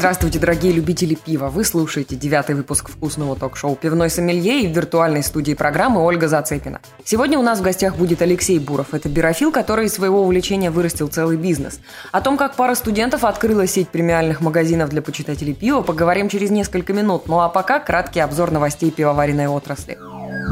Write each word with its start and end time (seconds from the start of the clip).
Здравствуйте, 0.00 0.38
дорогие 0.38 0.72
любители 0.72 1.14
пива. 1.14 1.50
Вы 1.50 1.62
слушаете 1.62 2.16
девятый 2.16 2.54
выпуск 2.54 2.88
вкусного 2.88 3.36
ток-шоу 3.36 3.76
«Пивной 3.76 4.08
сомелье» 4.08 4.62
и 4.62 4.66
в 4.66 4.74
виртуальной 4.74 5.22
студии 5.22 5.52
программы 5.52 6.02
Ольга 6.02 6.26
Зацепина. 6.26 6.80
Сегодня 7.04 7.38
у 7.38 7.42
нас 7.42 7.58
в 7.58 7.62
гостях 7.62 7.96
будет 7.96 8.22
Алексей 8.22 8.58
Буров. 8.58 8.94
Это 8.94 9.10
бирофил, 9.10 9.52
который 9.52 9.84
из 9.84 9.92
своего 9.92 10.22
увлечения 10.22 10.70
вырастил 10.70 11.08
целый 11.08 11.36
бизнес. 11.36 11.80
О 12.12 12.22
том, 12.22 12.38
как 12.38 12.56
пара 12.56 12.74
студентов 12.76 13.24
открыла 13.24 13.66
сеть 13.66 13.90
премиальных 13.90 14.40
магазинов 14.40 14.88
для 14.88 15.02
почитателей 15.02 15.52
пива, 15.52 15.82
поговорим 15.82 16.30
через 16.30 16.48
несколько 16.48 16.94
минут. 16.94 17.26
Ну 17.26 17.40
а 17.40 17.50
пока 17.50 17.78
краткий 17.78 18.20
обзор 18.20 18.52
новостей 18.52 18.90
пивоваренной 18.90 19.48
отрасли. 19.48 19.98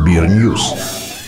Бирньюз. 0.04 0.74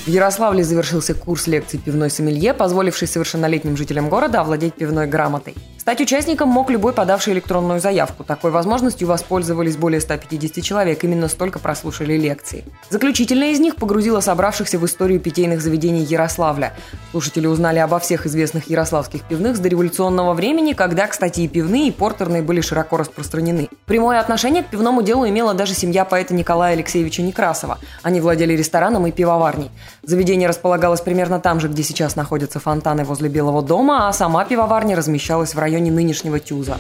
В 0.04 0.08
Ярославле 0.08 0.62
завершился 0.62 1.14
курс 1.14 1.46
лекций 1.46 1.78
пивной 1.78 2.10
сомелье, 2.10 2.52
позволивший 2.52 3.08
совершеннолетним 3.08 3.78
жителям 3.78 4.10
города 4.10 4.40
овладеть 4.40 4.74
пивной 4.74 5.06
грамотой. 5.06 5.54
Стать 5.80 6.02
участником 6.02 6.50
мог 6.50 6.68
любой 6.68 6.92
подавший 6.92 7.32
электронную 7.32 7.80
заявку. 7.80 8.22
Такой 8.22 8.50
возможностью 8.50 9.08
воспользовались 9.08 9.78
более 9.78 10.02
150 10.02 10.62
человек, 10.62 11.02
именно 11.04 11.26
столько 11.26 11.58
прослушали 11.58 12.18
лекции. 12.18 12.64
Заключительная 12.90 13.52
из 13.52 13.60
них 13.60 13.76
погрузила 13.76 14.20
собравшихся 14.20 14.78
в 14.78 14.84
историю 14.84 15.20
питейных 15.20 15.62
заведений 15.62 16.02
Ярославля. 16.02 16.74
Слушатели 17.12 17.46
узнали 17.46 17.78
обо 17.78 17.98
всех 17.98 18.26
известных 18.26 18.68
ярославских 18.68 19.22
пивных 19.22 19.56
с 19.56 19.58
дореволюционного 19.58 20.34
времени, 20.34 20.74
когда, 20.74 21.06
кстати, 21.06 21.40
и 21.40 21.48
пивные, 21.48 21.88
и 21.88 21.92
портерные 21.92 22.42
были 22.42 22.60
широко 22.60 22.98
распространены. 22.98 23.70
Прямое 23.86 24.20
отношение 24.20 24.62
к 24.62 24.66
пивному 24.66 25.00
делу 25.00 25.26
имела 25.26 25.54
даже 25.54 25.72
семья 25.72 26.04
поэта 26.04 26.34
Николая 26.34 26.74
Алексеевича 26.74 27.22
Некрасова. 27.22 27.78
Они 28.02 28.20
владели 28.20 28.52
рестораном 28.52 29.06
и 29.06 29.12
пивоварней. 29.12 29.70
Заведение 30.02 30.46
располагалось 30.46 31.00
примерно 31.00 31.40
там 31.40 31.58
же, 31.58 31.68
где 31.68 31.82
сейчас 31.82 32.16
находятся 32.16 32.60
фонтаны 32.60 33.04
возле 33.04 33.30
Белого 33.30 33.62
дома, 33.62 34.08
а 34.08 34.12
сама 34.12 34.44
пивоварня 34.44 34.94
размещалась 34.94 35.54
в 35.54 35.58
районе 35.58 35.70
районе 35.80 35.90
нынешнего 35.90 36.38
Тюза. 36.38 36.76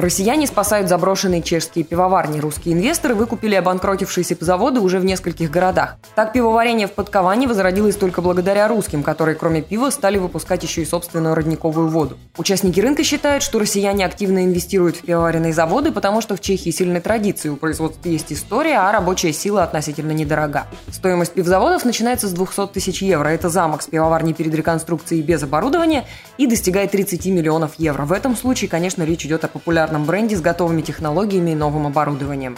Россияне 0.00 0.46
спасают 0.46 0.88
заброшенные 0.88 1.42
чешские 1.42 1.84
пивоварни. 1.84 2.40
Русские 2.40 2.72
инвесторы 2.72 3.14
выкупили 3.14 3.54
обанкротившиеся 3.54 4.34
заводы 4.40 4.80
уже 4.80 4.98
в 4.98 5.04
нескольких 5.04 5.50
городах. 5.50 5.96
Так 6.14 6.32
пивоварение 6.32 6.86
в 6.86 6.92
Подковане 6.92 7.46
возродилось 7.46 7.96
только 7.96 8.22
благодаря 8.22 8.66
русским, 8.66 9.02
которые 9.02 9.34
кроме 9.34 9.60
пива 9.60 9.90
стали 9.90 10.16
выпускать 10.16 10.62
еще 10.62 10.80
и 10.80 10.86
собственную 10.86 11.34
родниковую 11.34 11.88
воду. 11.88 12.16
Участники 12.38 12.80
рынка 12.80 13.04
считают, 13.04 13.42
что 13.42 13.58
россияне 13.58 14.06
активно 14.06 14.46
инвестируют 14.46 14.96
в 14.96 15.02
пивоваренные 15.02 15.52
заводы, 15.52 15.92
потому 15.92 16.22
что 16.22 16.34
в 16.34 16.40
Чехии 16.40 16.70
сильная 16.70 17.02
традиция, 17.02 17.52
у 17.52 17.56
производства 17.56 18.08
есть 18.08 18.32
история, 18.32 18.78
а 18.78 18.90
рабочая 18.92 19.34
сила 19.34 19.64
относительно 19.64 20.12
недорога. 20.12 20.66
Стоимость 20.90 21.34
пивзаводов 21.34 21.84
начинается 21.84 22.26
с 22.26 22.32
200 22.32 22.68
тысяч 22.68 23.02
евро. 23.02 23.28
Это 23.28 23.50
замок 23.50 23.82
с 23.82 23.86
пивоварней 23.86 24.32
перед 24.32 24.54
реконструкцией 24.54 25.20
без 25.20 25.42
оборудования 25.42 26.06
и 26.38 26.46
достигает 26.46 26.92
30 26.92 27.26
миллионов 27.26 27.72
евро. 27.76 28.06
В 28.06 28.12
этом 28.12 28.34
случае, 28.34 28.70
конечно, 28.70 29.02
речь 29.02 29.26
идет 29.26 29.44
о 29.44 29.48
популярном 29.48 29.89
популярном 29.90 30.04
бренде 30.04 30.36
с 30.36 30.40
готовыми 30.40 30.82
технологиями 30.82 31.50
и 31.50 31.54
новым 31.54 31.86
оборудованием. 31.86 32.56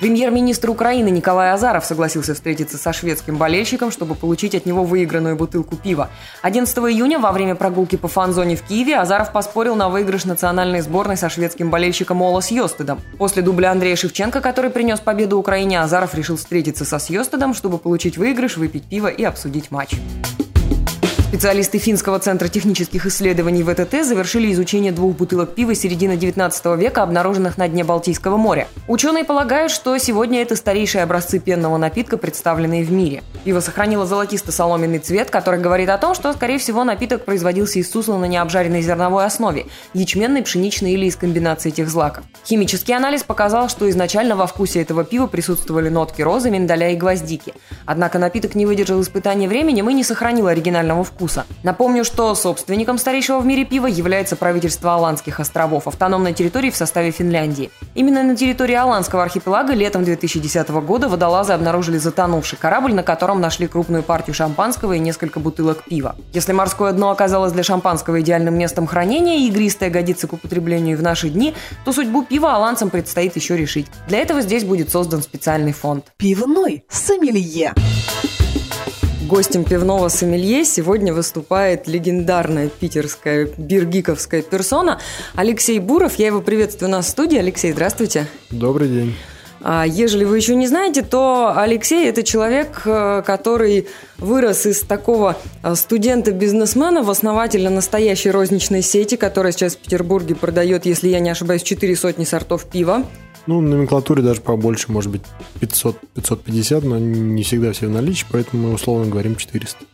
Премьер-министр 0.00 0.68
Украины 0.68 1.08
Николай 1.08 1.52
Азаров 1.52 1.86
согласился 1.86 2.34
встретиться 2.34 2.76
со 2.76 2.92
шведским 2.92 3.38
болельщиком, 3.38 3.90
чтобы 3.90 4.14
получить 4.14 4.54
от 4.54 4.66
него 4.66 4.84
выигранную 4.84 5.36
бутылку 5.36 5.76
пива. 5.76 6.10
11 6.42 6.76
июня 6.76 7.18
во 7.18 7.32
время 7.32 7.54
прогулки 7.54 7.96
по 7.96 8.08
фан-зоне 8.08 8.56
в 8.56 8.62
Киеве 8.62 8.98
Азаров 8.98 9.32
поспорил 9.32 9.76
на 9.76 9.88
выигрыш 9.88 10.26
национальной 10.26 10.82
сборной 10.82 11.16
со 11.16 11.30
шведским 11.30 11.70
болельщиком 11.70 12.20
Ола 12.20 12.42
Сьостедом. 12.42 13.00
После 13.16 13.40
дубля 13.40 13.70
Андрея 13.70 13.96
Шевченко, 13.96 14.42
который 14.42 14.70
принес 14.70 15.00
победу 15.00 15.38
Украине, 15.38 15.80
Азаров 15.80 16.14
решил 16.14 16.36
встретиться 16.36 16.84
со 16.84 16.98
Сьостедом, 16.98 17.54
чтобы 17.54 17.78
получить 17.78 18.18
выигрыш, 18.18 18.58
выпить 18.58 18.84
пиво 18.84 19.08
и 19.08 19.24
обсудить 19.24 19.70
матч. 19.70 19.96
Специалисты 21.34 21.78
Финского 21.78 22.20
центра 22.20 22.46
технических 22.46 23.06
исследований 23.06 23.64
ВТТ 23.64 24.06
завершили 24.06 24.52
изучение 24.52 24.92
двух 24.92 25.16
бутылок 25.16 25.56
пива 25.56 25.74
середины 25.74 26.16
19 26.16 26.64
века, 26.78 27.02
обнаруженных 27.02 27.58
на 27.58 27.66
дне 27.66 27.82
Балтийского 27.82 28.36
моря. 28.36 28.68
Ученые 28.86 29.24
полагают, 29.24 29.72
что 29.72 29.98
сегодня 29.98 30.42
это 30.42 30.54
старейшие 30.54 31.02
образцы 31.02 31.40
пенного 31.40 31.76
напитка, 31.76 32.18
представленные 32.18 32.84
в 32.84 32.92
мире. 32.92 33.24
Пиво 33.42 33.58
сохранило 33.58 34.06
золотисто-соломенный 34.06 35.00
цвет, 35.00 35.30
который 35.30 35.58
говорит 35.58 35.88
о 35.88 35.98
том, 35.98 36.14
что, 36.14 36.32
скорее 36.34 36.58
всего, 36.58 36.84
напиток 36.84 37.24
производился 37.24 37.80
из 37.80 37.90
сусла 37.90 38.16
на 38.16 38.26
необжаренной 38.26 38.80
зерновой 38.80 39.24
основе– 39.24 39.66
ячменной, 39.92 40.42
пшеничной 40.44 40.92
или 40.92 41.06
из 41.06 41.16
комбинации 41.16 41.70
этих 41.70 41.88
злаков. 41.88 42.22
Химический 42.46 42.94
анализ 42.94 43.24
показал, 43.24 43.68
что 43.68 43.90
изначально 43.90 44.36
во 44.36 44.46
вкусе 44.46 44.82
этого 44.82 45.02
пива 45.02 45.26
присутствовали 45.26 45.88
нотки 45.88 46.22
розы, 46.22 46.50
миндаля 46.50 46.92
и 46.92 46.96
гвоздики. 46.96 47.54
Однако 47.86 48.20
напиток 48.20 48.54
не 48.54 48.66
выдержал 48.66 49.02
испытания 49.02 49.48
временем 49.48 49.90
и 49.90 49.94
не 49.94 50.04
сохранил 50.04 50.46
оригинального 50.46 51.02
вкуса 51.02 51.23
вкуса. 51.24 51.46
Напомню, 51.62 52.04
что 52.04 52.34
собственником 52.34 52.98
старейшего 52.98 53.40
в 53.40 53.46
мире 53.46 53.64
пива 53.64 53.86
является 53.86 54.36
правительство 54.36 54.94
Аландских 54.94 55.40
островов, 55.40 55.86
автономной 55.86 56.34
территории 56.34 56.70
в 56.70 56.76
составе 56.76 57.10
Финляндии. 57.10 57.70
Именно 57.94 58.22
на 58.22 58.36
территории 58.36 58.74
Аландского 58.74 59.22
архипелага 59.22 59.72
летом 59.72 60.04
2010 60.04 60.68
года 60.68 61.08
водолазы 61.08 61.52
обнаружили 61.52 61.98
затонувший 61.98 62.58
корабль, 62.58 62.92
на 62.92 63.02
котором 63.02 63.40
нашли 63.40 63.66
крупную 63.66 64.02
партию 64.02 64.34
шампанского 64.34 64.94
и 64.94 64.98
несколько 64.98 65.40
бутылок 65.40 65.84
пива. 65.84 66.14
Если 66.32 66.52
морское 66.52 66.92
дно 66.92 67.10
оказалось 67.10 67.52
для 67.52 67.62
шампанского 67.62 68.20
идеальным 68.20 68.58
местом 68.58 68.86
хранения 68.86 69.38
и 69.38 69.48
игристое 69.48 69.90
годится 69.90 70.26
к 70.26 70.34
употреблению 70.34 70.98
в 70.98 71.02
наши 71.02 71.30
дни, 71.30 71.54
то 71.84 71.92
судьбу 71.92 72.22
пива 72.24 72.54
аланцам 72.54 72.90
предстоит 72.90 73.36
еще 73.36 73.56
решить. 73.56 73.86
Для 74.08 74.18
этого 74.18 74.42
здесь 74.42 74.64
будет 74.64 74.90
создан 74.90 75.22
специальный 75.22 75.72
фонд. 75.72 76.06
Пивной 76.18 76.84
сомелье. 76.90 77.72
Гостем 79.26 79.64
пивного 79.64 80.08
сомелье 80.08 80.66
сегодня 80.66 81.14
выступает 81.14 81.88
легендарная 81.88 82.68
питерская 82.68 83.48
биргиковская 83.56 84.42
персона 84.42 85.00
Алексей 85.34 85.78
Буров. 85.78 86.16
Я 86.16 86.26
его 86.26 86.42
приветствую 86.42 86.90
на 86.90 87.00
студии. 87.00 87.38
Алексей, 87.38 87.72
здравствуйте. 87.72 88.26
Добрый 88.50 88.88
день. 88.88 89.14
А 89.62 89.86
ежели 89.86 90.24
вы 90.24 90.36
еще 90.36 90.54
не 90.54 90.66
знаете, 90.66 91.00
то 91.00 91.54
Алексей– 91.56 92.06
это 92.10 92.22
человек, 92.22 92.82
э, 92.84 93.22
который 93.24 93.88
вырос 94.18 94.66
из 94.66 94.82
такого 94.82 95.38
э, 95.62 95.74
студента-бизнесмена 95.74 97.02
в 97.02 97.08
основателя 97.08 97.70
настоящей 97.70 98.30
розничной 98.30 98.82
сети, 98.82 99.16
которая 99.16 99.52
сейчас 99.52 99.74
в 99.76 99.78
Петербурге 99.78 100.34
продает, 100.34 100.84
если 100.84 101.08
я 101.08 101.20
не 101.20 101.30
ошибаюсь, 101.30 101.62
четыре 101.62 101.96
сотни 101.96 102.24
сортов 102.24 102.66
пива. 102.66 103.04
Ну, 103.46 103.60
номенклатуре 103.60 104.22
даже 104.22 104.40
побольше, 104.40 104.90
может 104.90 105.10
быть, 105.10 105.22
500, 105.60 105.98
550, 106.14 106.84
но 106.84 106.98
не 106.98 107.42
всегда 107.42 107.72
все 107.72 107.88
в 107.88 107.90
наличии, 107.90 108.26
поэтому 108.30 108.68
мы 108.68 108.74
условно 108.74 109.10
говорим 109.10 109.36
400. 109.36 109.84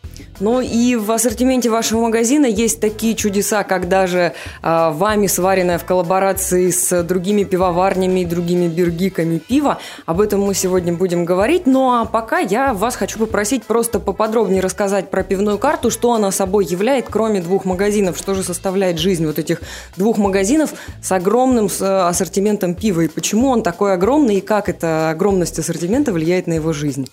Ну 0.40 0.62
и 0.62 0.96
в 0.96 1.12
ассортименте 1.12 1.68
вашего 1.68 2.00
магазина 2.00 2.46
есть 2.46 2.80
такие 2.80 3.14
чудеса, 3.14 3.62
как 3.62 3.88
даже 3.88 4.32
э, 4.62 4.90
вами 4.90 5.26
сваренное 5.26 5.78
в 5.78 5.84
коллаборации 5.84 6.70
с 6.70 7.02
другими 7.02 7.44
пивоварнями 7.44 8.20
и 8.20 8.24
другими 8.24 8.66
биргиками 8.66 9.36
пиво. 9.36 9.78
Об 10.06 10.22
этом 10.22 10.40
мы 10.40 10.54
сегодня 10.54 10.94
будем 10.94 11.26
говорить. 11.26 11.66
Ну 11.66 11.92
а 11.92 12.06
пока 12.06 12.38
я 12.38 12.72
вас 12.72 12.96
хочу 12.96 13.18
попросить 13.18 13.64
просто 13.64 14.00
поподробнее 14.00 14.62
рассказать 14.62 15.10
про 15.10 15.22
пивную 15.22 15.58
карту, 15.58 15.90
что 15.90 16.14
она 16.14 16.30
собой 16.30 16.64
является, 16.64 17.12
кроме 17.12 17.42
двух 17.42 17.66
магазинов, 17.66 18.16
что 18.16 18.32
же 18.32 18.42
составляет 18.42 18.98
жизнь 18.98 19.26
вот 19.26 19.38
этих 19.38 19.60
двух 19.96 20.16
магазинов 20.16 20.72
с 21.02 21.12
огромным 21.12 21.66
э, 21.66 21.84
ассортиментом 21.84 22.74
пива 22.74 23.02
и 23.02 23.08
почему 23.08 23.48
он 23.48 23.62
такой 23.62 23.92
огромный 23.92 24.36
и 24.36 24.40
как 24.40 24.70
эта 24.70 25.10
огромность 25.10 25.58
ассортимента 25.58 26.12
влияет 26.12 26.46
на 26.46 26.54
его 26.54 26.72
жизнь. 26.72 27.08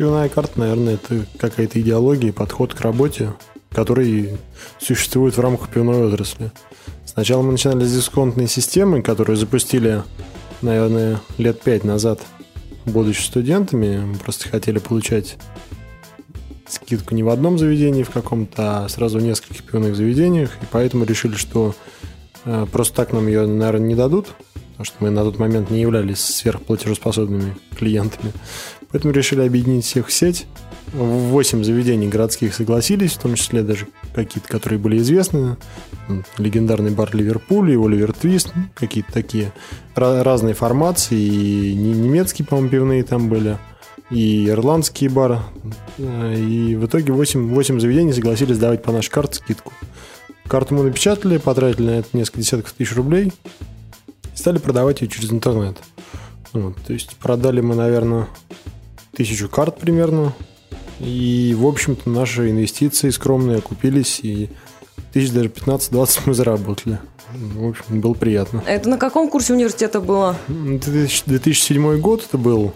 Пивная 0.00 0.30
карта, 0.30 0.58
наверное, 0.58 0.94
это 0.94 1.26
какая-то 1.36 1.78
идеология, 1.78 2.32
подход 2.32 2.72
к 2.72 2.80
работе, 2.80 3.34
который 3.70 4.38
существует 4.78 5.36
в 5.36 5.40
рамках 5.40 5.68
пивной 5.68 6.06
отрасли. 6.06 6.52
Сначала 7.04 7.42
мы 7.42 7.52
начинали 7.52 7.84
с 7.84 7.92
дисконтной 7.92 8.48
системы, 8.48 9.02
которую 9.02 9.36
запустили, 9.36 10.02
наверное, 10.62 11.20
лет 11.36 11.60
пять 11.60 11.84
назад, 11.84 12.22
будучи 12.86 13.20
студентами. 13.20 13.98
Мы 13.98 14.16
просто 14.16 14.48
хотели 14.48 14.78
получать 14.78 15.36
скидку 16.66 17.14
не 17.14 17.22
в 17.22 17.28
одном 17.28 17.58
заведении 17.58 18.02
в 18.02 18.08
каком-то, 18.08 18.84
а 18.84 18.88
сразу 18.88 19.18
в 19.18 19.22
нескольких 19.22 19.64
пивных 19.64 19.96
заведениях. 19.96 20.50
И 20.62 20.66
поэтому 20.70 21.04
решили, 21.04 21.34
что 21.34 21.74
э, 22.46 22.66
просто 22.72 22.96
так 22.96 23.12
нам 23.12 23.26
ее, 23.26 23.46
наверное, 23.46 23.88
не 23.88 23.94
дадут, 23.94 24.28
потому 24.70 24.84
что 24.86 24.96
мы 25.00 25.10
на 25.10 25.24
тот 25.24 25.38
момент 25.38 25.68
не 25.68 25.82
являлись 25.82 26.20
сверхплатежеспособными 26.20 27.54
клиентами. 27.76 28.32
Поэтому 28.92 29.12
решили 29.12 29.42
объединить 29.42 29.84
всех 29.84 30.08
в 30.08 30.12
сеть. 30.12 30.46
Восемь 30.92 31.62
заведений 31.62 32.08
городских 32.08 32.54
согласились, 32.54 33.12
в 33.12 33.18
том 33.18 33.36
числе 33.36 33.62
даже 33.62 33.86
какие-то, 34.12 34.48
которые 34.48 34.80
были 34.80 34.98
известны. 34.98 35.56
Легендарный 36.38 36.90
бар 36.90 37.14
Ливерпуль 37.14 37.70
и 37.70 37.76
Оливер 37.76 38.12
Твист, 38.12 38.50
ну, 38.54 38.64
какие-то 38.74 39.12
такие 39.12 39.52
разные 39.94 40.54
формации. 40.54 41.16
И 41.16 41.74
немецкие, 41.74 42.46
по-моему, 42.46 42.70
пивные 42.70 43.04
там 43.04 43.28
были, 43.28 43.58
и 44.10 44.48
ирландские 44.48 45.10
бары. 45.10 45.38
И 45.98 46.76
в 46.76 46.86
итоге 46.86 47.12
8, 47.12 47.54
8 47.54 47.78
заведений 47.78 48.12
согласились 48.12 48.58
давать 48.58 48.82
по 48.82 48.90
нашей 48.90 49.10
карте 49.10 49.36
скидку. 49.36 49.72
Карту 50.48 50.74
мы 50.74 50.82
напечатали, 50.82 51.36
потратили 51.36 51.86
на 51.86 51.98
это 52.00 52.08
несколько 52.14 52.40
десятков 52.40 52.72
тысяч 52.72 52.96
рублей 52.96 53.32
и 54.34 54.36
стали 54.36 54.58
продавать 54.58 55.02
ее 55.02 55.06
через 55.06 55.30
интернет. 55.30 55.78
Вот, 56.52 56.74
то 56.84 56.92
есть 56.92 57.14
продали 57.18 57.60
мы, 57.60 57.76
наверное, 57.76 58.26
тысячу 59.20 59.50
карт 59.50 59.78
примерно. 59.78 60.32
И, 60.98 61.54
в 61.58 61.66
общем-то, 61.66 62.08
наши 62.08 62.50
инвестиции 62.50 63.10
скромные 63.10 63.58
окупились, 63.58 64.20
и 64.22 64.48
тысяч 65.12 65.30
даже 65.30 65.50
15-20 65.50 66.20
мы 66.24 66.32
заработали. 66.34 66.98
В 67.34 67.68
общем, 67.68 68.00
было 68.00 68.14
приятно. 68.14 68.62
Это 68.66 68.88
на 68.88 68.96
каком 68.96 69.28
курсе 69.28 69.52
университета 69.52 70.00
было? 70.00 70.36
2007 70.48 72.00
год 72.00 72.24
это 72.26 72.38
был. 72.38 72.72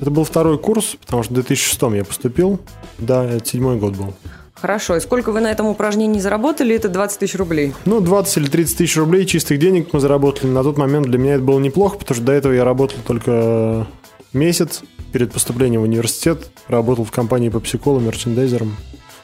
Это 0.00 0.10
был 0.10 0.24
второй 0.24 0.58
курс, 0.58 0.96
потому 1.02 1.22
что 1.22 1.32
в 1.32 1.34
2006 1.34 1.82
я 1.94 2.04
поступил. 2.04 2.60
Да, 2.98 3.22
это 3.22 3.46
седьмой 3.46 3.76
год 3.76 3.94
был. 3.94 4.14
Хорошо. 4.54 4.96
И 4.96 5.00
сколько 5.00 5.32
вы 5.32 5.40
на 5.40 5.50
этом 5.50 5.66
упражнении 5.66 6.20
заработали? 6.20 6.74
Это 6.74 6.88
20 6.88 7.18
тысяч 7.18 7.34
рублей. 7.34 7.74
Ну, 7.84 8.00
20 8.00 8.38
или 8.38 8.46
30 8.46 8.78
тысяч 8.78 8.96
рублей 8.96 9.26
чистых 9.26 9.58
денег 9.58 9.92
мы 9.92 10.00
заработали. 10.00 10.50
На 10.50 10.62
тот 10.62 10.78
момент 10.78 11.06
для 11.08 11.18
меня 11.18 11.34
это 11.34 11.44
было 11.44 11.60
неплохо, 11.60 11.98
потому 11.98 12.16
что 12.16 12.24
до 12.24 12.32
этого 12.32 12.54
я 12.54 12.64
работал 12.64 12.98
только 13.06 13.86
месяц 14.32 14.82
перед 15.14 15.30
поступлением 15.32 15.82
в 15.82 15.84
университет. 15.84 16.50
Работал 16.66 17.04
в 17.04 17.12
компании 17.12 17.48
по 17.48 17.60
психолу, 17.60 18.00
мерчендайзером. 18.00 18.76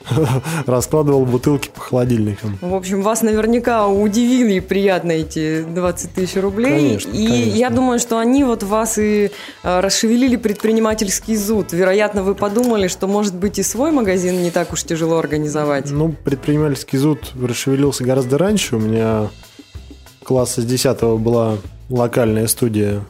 раскладывал 0.66 1.26
бутылки 1.26 1.68
по 1.68 1.80
холодильникам. 1.80 2.56
В 2.60 2.74
общем, 2.74 3.02
вас 3.02 3.22
наверняка 3.22 3.88
удивили 3.88 4.60
приятно 4.60 5.10
эти 5.10 5.62
20 5.62 6.14
тысяч 6.14 6.36
рублей. 6.36 6.90
Конечно, 6.90 7.10
и 7.10 7.26
конечно. 7.26 7.58
я 7.58 7.70
думаю, 7.70 7.98
что 7.98 8.18
они 8.18 8.44
вот 8.44 8.62
вас 8.62 8.98
и 8.98 9.32
э, 9.64 9.80
расшевелили 9.80 10.36
предпринимательский 10.36 11.34
зуд. 11.34 11.72
Вероятно, 11.72 12.22
вы 12.22 12.36
подумали, 12.36 12.86
что, 12.86 13.08
может 13.08 13.34
быть, 13.34 13.58
и 13.58 13.64
свой 13.64 13.90
магазин 13.90 14.40
не 14.42 14.52
так 14.52 14.72
уж 14.72 14.84
тяжело 14.84 15.18
организовать. 15.18 15.90
Ну, 15.90 16.14
предпринимательский 16.24 16.98
зуд 16.98 17.32
расшевелился 17.34 18.04
гораздо 18.04 18.38
раньше. 18.38 18.76
У 18.76 18.78
меня 18.78 19.28
класса 20.22 20.62
с 20.62 20.64
10 20.64 21.02
была 21.18 21.58
локальная 21.88 22.46
студия, 22.46 23.02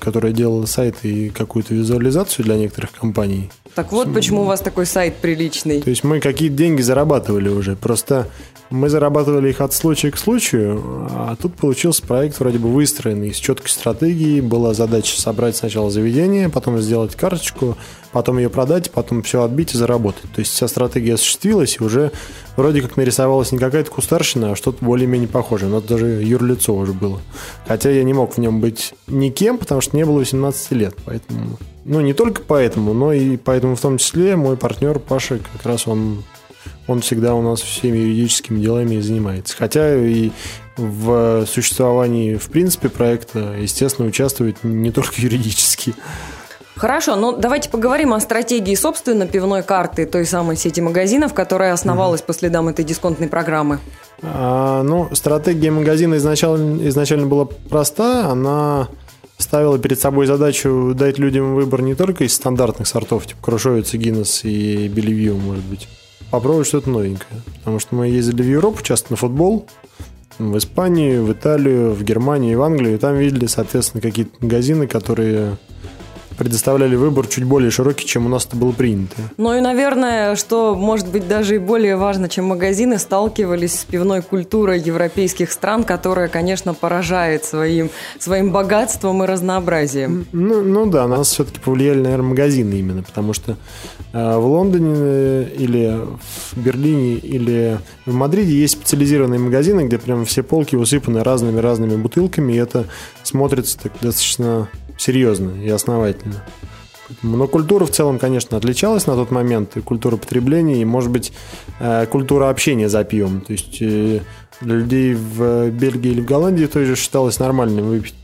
которая 0.00 0.32
делала 0.32 0.66
сайты 0.66 1.12
и 1.12 1.30
какую-то 1.30 1.74
визуализацию 1.74 2.44
для 2.44 2.56
некоторых 2.56 2.92
компаний. 2.92 3.50
Так 3.76 3.92
вот, 3.92 4.12
почему 4.14 4.42
у 4.42 4.44
вас 4.46 4.60
такой 4.60 4.86
сайт 4.86 5.16
приличный. 5.16 5.82
То 5.82 5.90
есть 5.90 6.02
мы 6.02 6.18
какие-то 6.18 6.56
деньги 6.56 6.80
зарабатывали 6.80 7.50
уже. 7.50 7.76
Просто 7.76 8.26
мы 8.70 8.88
зарабатывали 8.88 9.50
их 9.50 9.60
от 9.60 9.74
случая 9.74 10.10
к 10.10 10.16
случаю, 10.16 11.08
а 11.10 11.36
тут 11.40 11.54
получился 11.56 12.02
проект 12.02 12.40
вроде 12.40 12.58
бы 12.58 12.70
выстроенный 12.70 13.34
с 13.34 13.36
четкой 13.36 13.68
стратегией. 13.68 14.40
Была 14.40 14.72
задача 14.72 15.20
собрать 15.20 15.56
сначала 15.56 15.90
заведение, 15.90 16.48
потом 16.48 16.78
сделать 16.78 17.14
карточку, 17.16 17.76
потом 18.12 18.38
ее 18.38 18.48
продать, 18.48 18.90
потом 18.90 19.22
все 19.22 19.42
отбить 19.42 19.74
и 19.74 19.76
заработать. 19.78 20.32
То 20.34 20.40
есть 20.40 20.52
вся 20.52 20.68
стратегия 20.68 21.14
осуществилась, 21.14 21.76
и 21.78 21.84
уже 21.84 22.12
вроде 22.56 22.80
как 22.80 22.96
нарисовалась 22.96 23.52
не 23.52 23.58
какая-то 23.58 23.90
кустарщина, 23.90 24.52
а 24.52 24.56
что-то 24.56 24.82
более-менее 24.82 25.28
похожее. 25.28 25.70
Но 25.70 25.80
это 25.80 25.88
даже 25.88 26.06
юрлицо 26.06 26.74
уже 26.74 26.94
было. 26.94 27.20
Хотя 27.68 27.90
я 27.90 28.02
не 28.04 28.14
мог 28.14 28.32
в 28.32 28.38
нем 28.38 28.62
быть 28.62 28.94
никем, 29.06 29.58
потому 29.58 29.82
что 29.82 29.94
не 29.98 30.06
было 30.06 30.20
18 30.20 30.72
лет. 30.72 30.94
Поэтому 31.04 31.58
ну, 31.88 32.00
не 32.00 32.12
только 32.12 32.42
поэтому, 32.42 32.92
но 32.94 33.12
и 33.12 33.36
поэтому 33.36 33.76
в 33.76 33.80
том 33.80 33.98
числе 33.98 34.36
мой 34.36 34.56
партнер 34.56 34.98
Паша, 34.98 35.38
как 35.38 35.64
раз 35.64 35.86
он, 35.86 36.24
он 36.88 37.00
всегда 37.00 37.34
у 37.34 37.42
нас 37.42 37.60
всеми 37.60 37.98
юридическими 37.98 38.60
делами 38.60 38.96
и 38.96 39.00
занимается. 39.00 39.56
Хотя 39.56 39.96
и 39.96 40.30
в 40.76 41.46
существовании, 41.46 42.36
в 42.36 42.48
принципе, 42.48 42.88
проекта, 42.88 43.54
естественно, 43.58 44.08
участвует 44.08 44.64
не 44.64 44.90
только 44.90 45.12
юридически. 45.16 45.94
Хорошо, 46.76 47.16
ну 47.16 47.34
давайте 47.34 47.70
поговорим 47.70 48.12
о 48.12 48.20
стратегии 48.20 48.74
собственно 48.74 49.26
пивной 49.26 49.62
карты 49.62 50.04
той 50.04 50.26
самой 50.26 50.56
сети 50.56 50.82
магазинов, 50.82 51.32
которая 51.32 51.72
основалась 51.72 52.20
по 52.20 52.34
следам 52.34 52.68
этой 52.68 52.84
дисконтной 52.84 53.28
программы. 53.28 53.78
А, 54.22 54.82
ну, 54.82 55.08
стратегия 55.14 55.70
магазина 55.70 56.16
изначально, 56.16 56.86
изначально 56.88 57.26
была 57.26 57.46
проста. 57.46 58.28
Она 58.30 58.88
ставила 59.38 59.78
перед 59.78 60.00
собой 60.00 60.26
задачу 60.26 60.92
дать 60.94 61.18
людям 61.18 61.54
выбор 61.54 61.82
не 61.82 61.94
только 61.94 62.24
из 62.24 62.34
стандартных 62.34 62.88
сортов, 62.88 63.26
типа 63.26 63.40
Крушовица, 63.42 63.98
Гиннес 63.98 64.44
и 64.44 64.88
Белевью, 64.88 65.36
может 65.36 65.64
быть, 65.64 65.88
попробовать 66.30 66.66
что-то 66.66 66.90
новенькое. 66.90 67.42
Потому 67.58 67.78
что 67.78 67.94
мы 67.94 68.08
ездили 68.08 68.42
в 68.42 68.50
Европу 68.50 68.82
часто 68.82 69.12
на 69.12 69.16
футбол, 69.16 69.66
в 70.38 70.56
Испанию, 70.58 71.24
в 71.24 71.32
Италию, 71.32 71.92
в 71.92 72.02
Германию, 72.02 72.58
в 72.58 72.62
Англию, 72.62 72.94
и 72.94 72.98
там 72.98 73.16
видели, 73.16 73.46
соответственно, 73.46 74.02
какие-то 74.02 74.32
магазины, 74.40 74.86
которые 74.86 75.56
предоставляли 76.36 76.96
выбор 76.96 77.26
чуть 77.26 77.44
более 77.44 77.70
широкий, 77.70 78.06
чем 78.06 78.26
у 78.26 78.28
нас 78.28 78.46
это 78.46 78.56
было 78.56 78.72
принято. 78.72 79.16
Ну 79.36 79.54
и, 79.54 79.60
наверное, 79.60 80.36
что 80.36 80.74
может 80.74 81.08
быть 81.08 81.28
даже 81.28 81.56
и 81.56 81.58
более 81.58 81.96
важно, 81.96 82.28
чем 82.28 82.46
магазины, 82.46 82.98
сталкивались 82.98 83.80
с 83.80 83.84
пивной 83.84 84.22
культурой 84.22 84.80
европейских 84.80 85.52
стран, 85.52 85.84
которая, 85.84 86.28
конечно, 86.28 86.74
поражает 86.74 87.44
своим, 87.44 87.90
своим 88.18 88.52
богатством 88.52 89.22
и 89.22 89.26
разнообразием. 89.26 90.26
Ну, 90.32 90.62
ну 90.62 90.86
да, 90.86 91.06
нас 91.06 91.28
все-таки 91.28 91.60
повлияли, 91.60 92.00
наверное, 92.00 92.28
магазины 92.28 92.74
именно, 92.74 93.02
потому 93.02 93.32
что 93.32 93.56
э, 94.12 94.36
в 94.36 94.46
Лондоне 94.46 94.94
э, 94.96 95.48
или 95.58 96.00
в 96.52 96.58
Берлине 96.58 97.14
или 97.14 97.78
в 98.04 98.14
Мадриде 98.14 98.52
есть 98.52 98.74
специализированные 98.74 99.40
магазины, 99.40 99.86
где 99.86 99.98
прям 99.98 100.24
все 100.24 100.42
полки 100.42 100.76
усыпаны 100.76 101.22
разными-разными 101.22 101.96
бутылками, 101.96 102.52
и 102.52 102.56
это 102.56 102.86
смотрится 103.22 103.78
так 103.78 103.92
достаточно 104.00 104.68
серьезно 104.98 105.52
и 105.62 105.68
основательно. 105.68 106.25
Но 107.22 107.46
культура 107.46 107.84
в 107.84 107.90
целом, 107.90 108.18
конечно, 108.18 108.56
отличалась 108.56 109.06
на 109.06 109.14
тот 109.14 109.30
момент, 109.30 109.76
и 109.76 109.80
культура 109.80 110.16
потребления, 110.16 110.82
и, 110.82 110.84
может 110.84 111.10
быть, 111.10 111.32
э, 111.78 112.06
культура 112.06 112.50
общения 112.50 112.88
за 112.88 113.04
пивом. 113.04 113.42
То 113.42 113.52
есть 113.52 113.78
э, 113.80 114.20
для 114.60 114.74
людей 114.74 115.14
в 115.14 115.70
Бельгии 115.70 116.10
или 116.10 116.20
в 116.20 116.24
Голландии 116.24 116.66
тоже 116.66 116.96
считалось 116.96 117.38
нормальным 117.38 117.86
выпить 117.86 118.14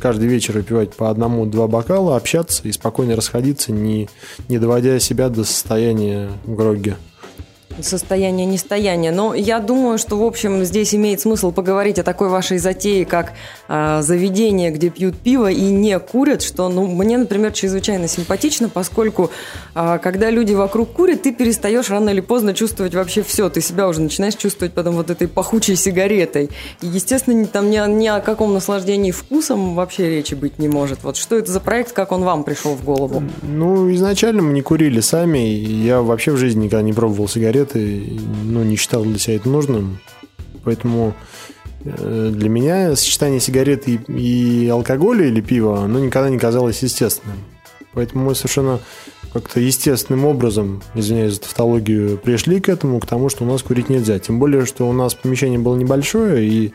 каждый 0.00 0.28
вечер 0.28 0.54
выпивать 0.54 0.94
по 0.94 1.10
одному-два 1.10 1.68
бокала, 1.68 2.16
общаться 2.16 2.66
и 2.66 2.72
спокойно 2.72 3.14
расходиться, 3.14 3.70
не, 3.70 4.08
не 4.48 4.58
доводя 4.58 4.98
себя 4.98 5.28
до 5.28 5.44
состояния 5.44 6.30
грогги 6.46 6.96
состояние 7.82 8.46
нестояния. 8.46 9.10
Но 9.10 9.34
я 9.34 9.58
думаю, 9.58 9.98
что, 9.98 10.18
в 10.18 10.24
общем, 10.24 10.64
здесь 10.64 10.94
имеет 10.94 11.20
смысл 11.20 11.52
поговорить 11.52 11.98
о 11.98 12.02
такой 12.02 12.28
вашей 12.28 12.58
затее, 12.58 13.06
как 13.06 13.32
э, 13.70 14.02
заведение, 14.02 14.70
где 14.70 14.90
пьют 14.90 15.16
пиво 15.16 15.50
и 15.50 15.62
не 15.62 15.98
курят, 15.98 16.42
что, 16.42 16.68
ну, 16.68 16.86
мне, 16.86 17.16
например, 17.16 17.52
чрезвычайно 17.52 18.08
симпатично, 18.08 18.68
поскольку, 18.68 19.30
э, 19.74 19.98
когда 20.02 20.30
люди 20.30 20.52
вокруг 20.52 20.92
курят, 20.92 21.22
ты 21.22 21.32
перестаешь 21.32 21.88
рано 21.88 22.10
или 22.10 22.20
поздно 22.20 22.52
чувствовать 22.52 22.94
вообще 22.94 23.22
все. 23.22 23.48
Ты 23.48 23.60
себя 23.60 23.88
уже 23.88 24.00
начинаешь 24.02 24.34
чувствовать 24.34 24.74
потом 24.74 24.96
вот 24.96 25.10
этой 25.10 25.28
пахучей 25.28 25.76
сигаретой. 25.76 26.50
И, 26.82 26.86
естественно, 26.86 27.46
там 27.46 27.70
ни, 27.70 27.90
ни 27.90 28.08
о 28.08 28.20
каком 28.20 28.52
наслаждении 28.52 29.12
вкусом 29.12 29.74
вообще 29.74 30.10
речи 30.10 30.34
быть 30.34 30.58
не 30.58 30.68
может. 30.68 31.04
Вот 31.04 31.16
что 31.16 31.36
это 31.36 31.50
за 31.50 31.60
проект, 31.60 31.92
как 31.92 32.12
он 32.12 32.24
вам 32.24 32.44
пришел 32.44 32.74
в 32.74 32.84
голову? 32.84 33.22
Ну, 33.42 33.92
изначально 33.94 34.42
мы 34.42 34.52
не 34.52 34.62
курили 34.62 35.00
сами. 35.00 35.38
Я 35.38 36.02
вообще 36.02 36.32
в 36.32 36.36
жизни 36.36 36.64
никогда 36.64 36.82
не 36.82 36.92
пробовал 36.92 37.28
сигареты 37.28 38.00
ну, 38.44 38.62
не 38.62 38.76
считал 38.76 39.04
для 39.04 39.18
себя 39.18 39.36
это 39.36 39.48
нужным. 39.48 40.00
Поэтому 40.64 41.14
для 41.84 42.48
меня 42.48 42.94
сочетание 42.96 43.40
сигареты 43.40 44.00
и, 44.08 44.64
и 44.64 44.68
алкоголя 44.68 45.26
или 45.26 45.40
пива, 45.40 45.84
оно 45.84 45.98
никогда 45.98 46.28
не 46.28 46.38
казалось 46.38 46.82
естественным. 46.82 47.38
Поэтому 47.92 48.26
мы 48.26 48.34
совершенно 48.34 48.80
как-то 49.32 49.60
естественным 49.60 50.24
образом, 50.24 50.82
извиняюсь 50.94 51.34
за 51.34 51.40
тавтологию, 51.40 52.18
пришли 52.18 52.60
к 52.60 52.68
этому, 52.68 53.00
к 53.00 53.06
тому, 53.06 53.28
что 53.28 53.44
у 53.44 53.46
нас 53.46 53.62
курить 53.62 53.88
нельзя. 53.88 54.18
Тем 54.18 54.38
более, 54.38 54.66
что 54.66 54.88
у 54.88 54.92
нас 54.92 55.14
помещение 55.14 55.58
было 55.58 55.76
небольшое, 55.76 56.46
и 56.46 56.72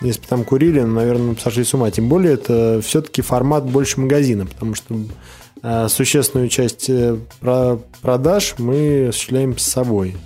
если 0.00 0.20
бы 0.20 0.26
там 0.28 0.44
курили, 0.44 0.80
наверное, 0.80 1.32
мы 1.32 1.36
сошли 1.36 1.64
с 1.64 1.74
ума. 1.74 1.90
Тем 1.90 2.08
более, 2.08 2.34
это 2.34 2.80
все-таки 2.82 3.22
формат 3.22 3.64
больше 3.64 4.00
магазина, 4.00 4.46
потому 4.46 4.74
что 4.74 4.96
существенную 5.88 6.48
часть 6.48 6.88
э, 6.88 7.16
продаж 8.02 8.54
мы 8.58 9.08
осуществляем 9.08 9.58
с 9.58 9.64
собой. 9.64 10.16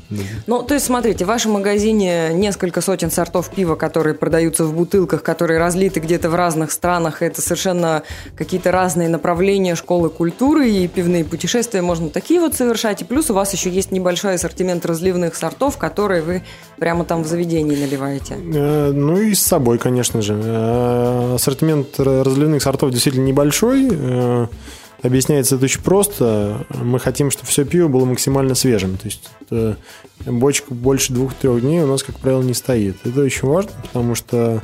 Ну, 0.46 0.62
то 0.62 0.74
есть, 0.74 0.86
смотрите, 0.86 1.24
в 1.24 1.28
вашем 1.28 1.52
магазине 1.52 2.32
несколько 2.32 2.80
сотен 2.80 3.10
сортов 3.10 3.50
пива, 3.50 3.74
которые 3.74 4.14
продаются 4.14 4.64
в 4.64 4.74
бутылках, 4.74 5.22
которые 5.22 5.58
разлиты 5.58 6.00
где-то 6.00 6.30
в 6.30 6.34
разных 6.34 6.70
странах. 6.70 7.22
Это 7.22 7.42
совершенно 7.42 8.02
какие-то 8.36 8.70
разные 8.70 9.08
направления 9.08 9.74
школы 9.74 10.08
культуры 10.08 10.70
и 10.70 10.86
пивные 10.86 11.24
путешествия 11.24 11.82
можно 11.82 12.10
такие 12.10 12.40
вот 12.40 12.54
совершать. 12.54 13.02
И 13.02 13.04
плюс 13.04 13.30
у 13.30 13.34
вас 13.34 13.52
еще 13.52 13.70
есть 13.70 13.90
небольшой 13.90 14.34
ассортимент 14.34 14.86
разливных 14.86 15.34
сортов, 15.34 15.78
которые 15.78 16.22
вы 16.22 16.42
прямо 16.78 17.04
там 17.04 17.24
в 17.24 17.26
заведении 17.26 17.76
наливаете. 17.76 18.34
Э, 18.34 18.92
ну 18.92 19.20
и 19.20 19.34
с 19.34 19.42
собой, 19.42 19.78
конечно 19.78 20.22
же. 20.22 20.40
Э, 20.40 21.34
ассортимент 21.34 21.98
разливных 21.98 22.62
сортов 22.62 22.90
действительно 22.90 23.24
небольшой. 23.24 24.48
Объясняется 25.04 25.56
это 25.56 25.66
очень 25.66 25.82
просто. 25.82 26.66
Мы 26.70 26.98
хотим, 26.98 27.30
чтобы 27.30 27.46
все 27.46 27.66
пиво 27.66 27.88
было 27.88 28.06
максимально 28.06 28.54
свежим. 28.54 28.96
То 28.96 29.04
есть 29.04 29.30
бочка 30.24 30.72
больше 30.72 31.12
двух-трех 31.12 31.60
дней 31.60 31.80
у 31.82 31.86
нас, 31.86 32.02
как 32.02 32.16
правило, 32.16 32.42
не 32.42 32.54
стоит. 32.54 32.96
Это 33.04 33.20
очень 33.20 33.46
важно, 33.46 33.70
потому 33.82 34.14
что 34.14 34.62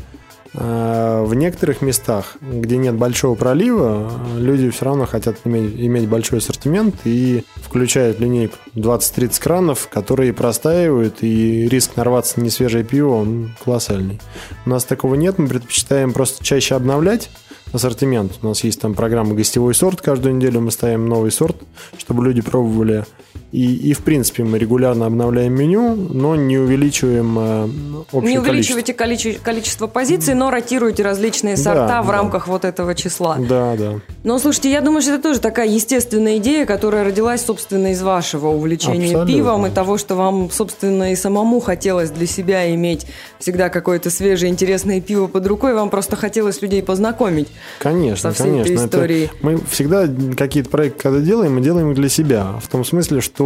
в 0.52 1.32
некоторых 1.34 1.80
местах, 1.80 2.36
где 2.40 2.76
нет 2.76 2.96
большого 2.96 3.36
пролива, 3.36 4.10
люди 4.36 4.68
все 4.70 4.86
равно 4.86 5.06
хотят 5.06 5.36
иметь, 5.44 5.74
иметь 5.78 6.08
большой 6.08 6.38
ассортимент 6.38 6.96
и 7.04 7.44
включают 7.56 8.18
линейку 8.18 8.56
20-30 8.74 9.40
кранов, 9.40 9.88
которые 9.88 10.32
простаивают, 10.32 11.18
и 11.22 11.68
риск 11.68 11.96
нарваться 11.96 12.40
на 12.40 12.44
несвежее 12.44 12.82
пиво, 12.82 13.14
он 13.14 13.54
колоссальный. 13.64 14.20
У 14.66 14.70
нас 14.70 14.84
такого 14.84 15.14
нет, 15.14 15.38
мы 15.38 15.46
предпочитаем 15.46 16.12
просто 16.12 16.42
чаще 16.42 16.74
обновлять, 16.74 17.30
ассортимент. 17.72 18.32
У 18.42 18.48
нас 18.48 18.64
есть 18.64 18.80
там 18.80 18.94
программа 18.94 19.34
«Гостевой 19.34 19.74
сорт». 19.74 20.00
Каждую 20.00 20.34
неделю 20.34 20.60
мы 20.60 20.72
ставим 20.72 21.06
новый 21.08 21.30
сорт, 21.30 21.56
чтобы 21.96 22.24
люди 22.24 22.40
пробовали. 22.40 23.04
И, 23.52 23.90
и 23.90 23.92
в 23.94 24.00
принципе, 24.00 24.44
мы 24.44 24.58
регулярно 24.58 25.06
обновляем 25.06 25.52
меню, 25.54 25.94
но 25.96 26.36
не 26.36 26.56
увеличиваем 26.56 27.36
э, 27.38 27.68
общее 28.12 28.32
Не 28.32 28.38
увеличиваете 28.38 28.94
количество, 28.94 29.42
количество 29.42 29.86
позиций, 29.88 30.34
но 30.34 30.50
ротируете 30.50 31.02
различные 31.02 31.56
сорта 31.56 31.86
Да, 31.88 32.02
в 32.02 32.06
да. 32.06 32.12
рамках 32.12 32.46
вот 32.46 32.64
этого 32.64 32.94
числа. 32.94 33.36
Да, 33.38 33.74
да. 33.76 33.94
Но 34.22 34.38
слушайте, 34.38 34.70
я 34.70 34.80
думаю, 34.80 35.02
что 35.02 35.14
это 35.14 35.22
тоже 35.24 35.40
такая 35.40 35.66
естественная 35.66 36.36
идея, 36.38 36.64
которая 36.64 37.02
родилась, 37.04 37.44
собственно, 37.44 37.90
из 37.90 38.02
вашего 38.02 38.48
увлечения 38.48 39.06
Абсолютно. 39.06 39.34
пивом 39.34 39.66
и 39.66 39.70
того, 39.70 39.98
что 39.98 40.14
вам, 40.14 40.48
собственно, 40.52 41.10
и 41.12 41.16
самому 41.16 41.58
хотелось 41.58 42.10
для 42.10 42.26
себя 42.26 42.72
иметь 42.74 43.06
всегда 43.40 43.68
какое-то 43.68 44.10
свежее, 44.10 44.50
интересное 44.52 45.00
пиво 45.00 45.26
под 45.26 45.46
рукой. 45.48 45.74
Вам 45.74 45.90
просто 45.90 46.14
хотелось 46.14 46.62
людей 46.62 46.84
познакомить. 46.84 47.48
Конечно, 47.80 48.30
Со 48.30 48.34
всей 48.34 48.60
этой 48.60 48.62
конечно. 48.64 48.74
Это 48.74 48.84
историей. 48.86 49.30
мы 49.42 49.58
всегда 49.68 50.06
какие-то 50.36 50.70
проекты, 50.70 51.02
когда 51.02 51.18
делаем, 51.20 51.54
мы 51.56 51.62
делаем 51.62 51.90
их 51.90 51.96
для 51.96 52.08
себя. 52.08 52.54
В 52.62 52.68
том 52.68 52.84
смысле, 52.84 53.20
что 53.20 53.39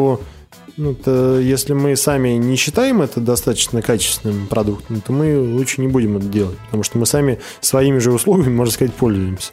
ну, 0.76 0.92
это, 0.92 1.38
если 1.40 1.72
мы 1.72 1.94
сами 1.96 2.30
не 2.30 2.56
считаем 2.56 3.02
это 3.02 3.20
достаточно 3.20 3.80
качественным 3.80 4.46
продуктом, 4.48 5.00
то 5.00 5.12
мы 5.12 5.38
лучше 5.38 5.80
не 5.80 5.88
будем 5.88 6.16
это 6.16 6.26
делать. 6.26 6.58
Потому 6.66 6.82
что 6.82 6.98
мы 6.98 7.06
сами 7.06 7.38
своими 7.60 7.98
же 7.98 8.12
услугами, 8.12 8.52
можно 8.52 8.72
сказать, 8.72 8.92
пользуемся. 8.94 9.52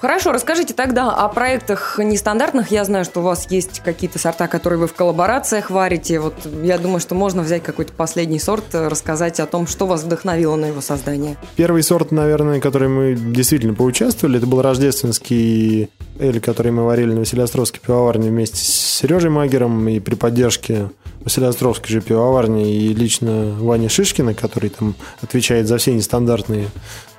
Хорошо, 0.00 0.32
расскажите 0.32 0.74
тогда 0.74 1.10
о 1.10 1.28
проектах 1.28 1.98
нестандартных. 1.98 2.70
Я 2.70 2.84
знаю, 2.84 3.06
что 3.06 3.20
у 3.20 3.22
вас 3.22 3.50
есть 3.50 3.80
какие-то 3.80 4.18
сорта, 4.18 4.48
которые 4.48 4.78
вы 4.78 4.86
в 4.86 4.92
коллаборациях 4.92 5.70
варите. 5.70 6.20
Вот 6.20 6.34
я 6.62 6.76
думаю, 6.76 7.00
что 7.00 7.14
можно 7.14 7.42
взять 7.42 7.62
какой-то 7.62 7.94
последний 7.94 8.38
сорт, 8.38 8.64
э, 8.74 8.88
рассказать 8.88 9.40
о 9.40 9.46
том, 9.46 9.66
что 9.66 9.86
вас 9.86 10.02
вдохновило 10.02 10.56
на 10.56 10.66
его 10.66 10.82
создание. 10.82 11.38
Первый 11.56 11.82
сорт, 11.82 12.12
наверное, 12.12 12.60
который 12.60 12.88
мы 12.88 13.14
действительно 13.14 13.72
поучаствовали, 13.72 14.36
это 14.36 14.46
был 14.46 14.60
рождественский 14.60 15.88
эль, 16.18 16.40
который 16.40 16.72
мы 16.72 16.84
варили 16.84 17.12
на 17.12 17.20
Василиостровской 17.20 17.80
пивоварне 17.80 18.30
вместе 18.30 18.58
с 18.58 18.68
Сережей 18.68 19.30
Магером 19.30 19.88
и 19.88 20.00
при 20.00 20.14
поддержке 20.14 20.90
Василиостровской 21.20 21.90
же 21.90 22.00
пивоварни 22.00 22.76
и 22.76 22.94
лично 22.94 23.54
Вани 23.58 23.88
Шишкина, 23.88 24.34
который 24.34 24.70
там 24.70 24.94
отвечает 25.22 25.66
за 25.66 25.78
все 25.78 25.94
нестандартные 25.94 26.68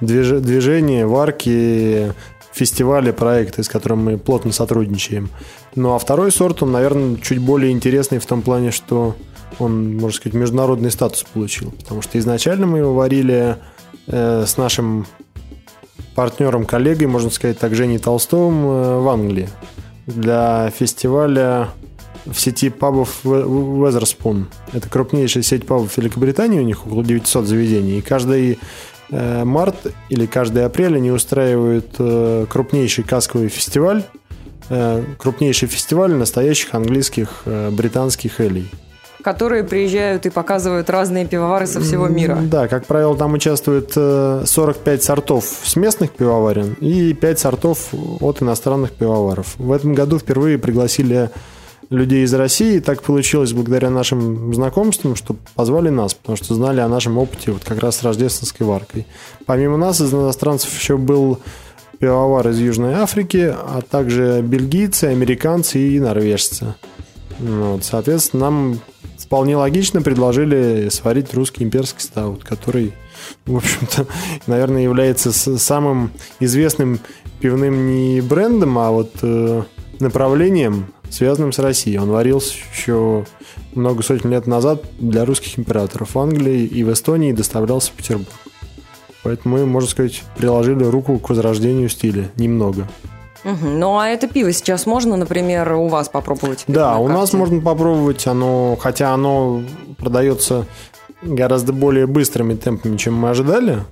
движ- 0.02 0.40
движения, 0.40 1.06
варки, 1.06 2.14
фестивали, 2.54 3.12
проекты, 3.12 3.64
с 3.64 3.68
которыми 3.68 4.12
мы 4.12 4.18
плотно 4.18 4.52
сотрудничаем. 4.52 5.30
Ну 5.76 5.94
а 5.94 6.00
второй 6.00 6.32
сорт, 6.32 6.64
он, 6.64 6.72
наверное, 6.72 7.18
чуть 7.18 7.40
более 7.40 7.72
интересный 7.72 8.20
в 8.20 8.26
том 8.26 8.42
плане, 8.42 8.72
что 8.72 9.16
он, 9.60 9.98
можно 9.98 10.16
сказать, 10.16 10.34
международный 10.34 10.92
статус 10.92 11.24
получил. 11.24 11.72
Потому 11.72 12.02
что 12.02 12.18
изначально 12.20 12.66
мы 12.66 12.80
его 12.80 12.94
варили 12.94 13.58
э, 14.08 14.46
с 14.46 14.58
нашим 14.58 15.06
партнером, 16.16 16.66
коллегой, 16.66 17.08
можно 17.08 17.30
сказать 17.30 17.60
так, 17.60 17.76
Женей 17.76 18.00
Толстовым 18.00 18.66
э, 18.66 19.00
в 19.00 19.10
Англии 19.10 19.50
для 20.08 20.72
фестиваля 20.76 21.70
в 22.26 22.40
сети 22.40 22.70
пабов 22.70 23.20
Weatherspoon. 23.24 24.46
Это 24.74 24.90
крупнейшая 24.90 25.44
сеть 25.44 25.68
пабов 25.68 25.96
Великобритании, 25.98 26.60
у 26.60 26.64
них 26.64 26.88
около 26.88 27.04
900 27.04 27.46
заведений. 27.46 28.00
И 28.00 28.02
каждый 28.02 28.58
э, 29.12 29.44
март 29.44 29.76
или 30.10 30.26
каждый 30.26 30.66
апрель 30.66 30.96
они 30.96 31.12
устраивают 31.12 31.96
э, 32.00 32.46
крупнейший 32.50 33.04
касковый 33.04 33.50
фестиваль, 33.50 34.04
крупнейший 35.20 35.68
фестиваль 35.68 36.16
настоящих 36.16 36.74
английских, 36.74 37.44
британских 37.46 38.42
элей. 38.42 38.68
Которые 39.26 39.64
приезжают 39.64 40.28
и 40.28 40.30
показывают 40.30 40.88
разные 40.88 41.26
пивовары 41.26 41.66
со 41.66 41.82
всего 41.82 42.08
мира. 42.08 42.38
Да, 42.44 42.68
как 42.68 42.86
правило, 42.86 43.18
там 43.18 43.34
участвует 43.34 43.92
э, 43.96 44.44
45 44.46 45.04
сортов 45.04 45.46
с 45.64 45.76
местных 45.76 46.12
пивоварен 46.12 46.74
и 46.80 47.12
5 47.16 47.40
сортов 47.40 47.88
от 48.22 48.44
иностранных 48.44 48.92
пивоваров. 48.92 49.56
В 49.58 49.72
этом 49.72 49.96
году 49.96 50.20
впервые 50.20 50.60
пригласили 50.60 51.32
людей 51.90 52.24
из 52.24 52.36
России. 52.36 52.78
Так 52.78 53.02
получилось 53.02 53.52
благодаря 53.52 53.90
нашим 53.90 54.54
знакомствам, 54.54 55.16
что 55.16 55.36
позвали 55.56 55.90
нас, 55.90 56.14
потому 56.14 56.36
что 56.38 56.54
знали 56.54 56.82
о 56.82 56.88
нашем 56.88 57.18
опыте 57.18 57.52
вот 57.52 57.64
как 57.64 57.80
раз 57.80 57.96
с 57.96 58.04
рождественской 58.04 58.68
варкой. 58.68 59.08
Помимо 59.48 59.76
нас 59.76 60.02
из 60.02 60.14
иностранцев 60.14 60.72
еще 60.78 60.98
был 60.98 61.40
пивовар 61.98 62.48
из 62.50 62.60
Южной 62.60 62.94
Африки, 62.94 63.52
а 63.52 63.82
также 63.82 64.44
бельгийцы, 64.44 65.06
американцы 65.06 65.80
и 65.80 66.00
норвежцы. 66.00 66.76
Вот, 67.40 67.84
соответственно, 67.84 68.50
нам 68.52 68.80
вполне 69.26 69.58
логично 69.58 70.02
предложили 70.02 70.90
сварить 70.90 71.34
русский 71.34 71.64
имперский 71.64 72.02
стаут, 72.02 72.44
который, 72.44 72.94
в 73.46 73.58
общем-то, 73.58 74.06
наверное, 74.48 74.84
является 74.84 75.32
самым 75.32 76.12
известным 76.40 77.00
пивным 77.40 77.88
не 77.88 78.22
брендом, 78.22 78.78
а 78.78 78.92
вот 78.92 79.12
э, 79.24 79.64
направлением, 80.00 80.94
связанным 81.10 81.52
с 81.52 81.60
Россией. 81.60 81.98
Он 81.98 82.10
варился 82.10 82.54
еще 82.74 83.26
много 83.74 84.04
сотен 84.04 84.30
лет 84.30 84.46
назад 84.46 84.84
для 85.00 85.26
русских 85.26 85.58
императоров 85.58 86.14
в 86.14 86.20
Англии 86.20 86.66
и 86.66 86.84
в 86.84 86.94
Эстонии 86.94 87.32
доставлялся 87.32 87.92
в 87.92 87.96
Петербург. 87.96 88.30
Поэтому 89.24 89.58
мы, 89.58 89.66
можно 89.66 89.90
сказать, 89.90 90.22
приложили 90.38 90.84
руку 90.84 91.18
к 91.18 91.30
возрождению 91.30 91.90
стиля 91.90 92.30
немного. 92.38 92.88
Мгм. 93.46 93.80
Ну 93.80 94.00
а 94.00 94.10
это 94.10 94.28
пиво 94.28 94.52
сейчас 94.52 94.86
можно, 94.88 95.16
например, 95.16 95.72
у 95.74 95.88
вас 95.88 96.10
попробовать? 96.10 96.66
Да, 96.68 96.98
у 96.98 97.08
нас 97.08 97.32
можно 97.32 97.62
попробовать, 97.62 98.26
оно, 98.28 98.76
хотя 98.76 99.14
оно 99.14 99.62
продается 99.98 100.66
гораздо 101.22 101.72
более 101.72 102.08
быстрыми 102.08 102.56
темпами, 102.56 102.98
чем 102.98 103.14
мы 103.14 103.30
ожидали. 103.30 103.84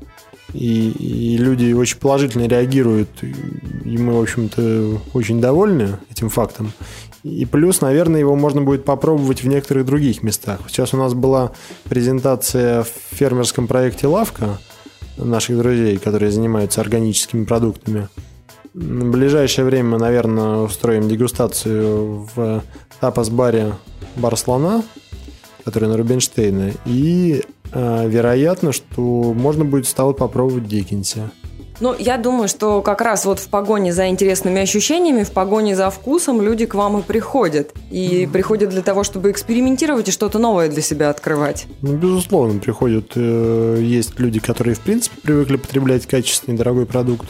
И, 0.53 0.89
и 0.89 1.38
люди 1.38 1.72
очень 1.74 1.98
положительно 1.98 2.48
реагируют, 2.48 3.10
и 3.24 3.98
мы, 3.98 4.19
в 4.19 4.22
общем-то, 4.22 5.01
очень 5.13 5.39
довольны 5.39 5.98
этим 6.12 6.29
фактом. 6.29 6.74
И 7.24 7.45
плюс, 7.45 7.81
наверное, 7.81 8.19
его 8.19 8.36
можно 8.36 8.62
будет 8.62 8.86
попробовать 8.86 9.43
в 9.43 9.48
некоторых 9.48 9.86
других 9.86 10.22
местах. 10.24 10.60
Сейчас 10.67 10.93
у 10.93 10.98
нас 10.98 11.13
была 11.13 11.53
презентация 11.86 12.83
в 12.83 12.89
фермерском 13.12 13.67
проекте 13.67 14.07
«Лавка» 14.07 14.60
наших 15.17 15.57
друзей, 15.57 15.98
которые 15.98 16.31
занимаются 16.31 16.81
органическими 16.81 17.45
продуктами. 17.45 18.10
В 18.74 19.12
ближайшее 19.12 19.65
время 19.65 19.89
мы, 19.89 19.98
наверное, 20.00 20.58
устроим 20.58 21.08
дегустацию 21.08 22.27
в 22.36 22.63
тапас-баре 23.00 23.74
«Бар 24.15 24.36
слона», 24.36 24.84
который 25.63 25.88
на 25.89 25.96
Рубинштейна. 25.96 26.72
И 26.86 27.44
э, 27.72 28.08
вероятно, 28.10 28.72
что 28.72 29.01
можно 29.01 29.63
будет 29.63 29.88
стало 29.88 30.13
попробовать 30.13 30.68
Диккенси. 30.68 31.30
Ну, 31.80 31.96
я 31.98 32.18
думаю, 32.18 32.48
что 32.48 32.82
как 32.82 33.01
раз 33.01 33.25
вот 33.25 33.39
в 33.39 33.48
погоне 33.50 33.94
за 33.94 34.08
интересными 34.08 34.62
ощущениями, 34.62 35.24
в 35.24 35.32
погоне 35.32 35.75
за 35.75 35.89
вкусом 35.89 36.42
люди 36.42 36.65
к 36.65 36.75
вам 36.75 37.00
и 37.00 37.01
приходят. 37.01 37.74
И 37.92 38.27
приходят 38.32 38.70
для 38.70 38.82
того, 38.82 39.03
чтобы 39.03 39.30
экспериментировать 39.30 40.08
и 40.08 40.12
что-то 40.12 40.39
новое 40.39 40.70
для 40.70 40.82
себя 40.82 41.10
открывать. 41.10 41.68
Ну, 41.82 41.96
безусловно, 41.96 42.60
приходят... 42.60 43.12
э, 43.15 43.80
есть 43.82 44.20
люди, 44.20 44.39
которые, 44.39 44.75
в 44.75 44.80
принципе, 44.80 45.15
привыкли 45.22 45.58
потреблять 45.58 46.08
качественный 46.08 46.58
дорогой 46.58 46.88
продукт. 46.88 47.27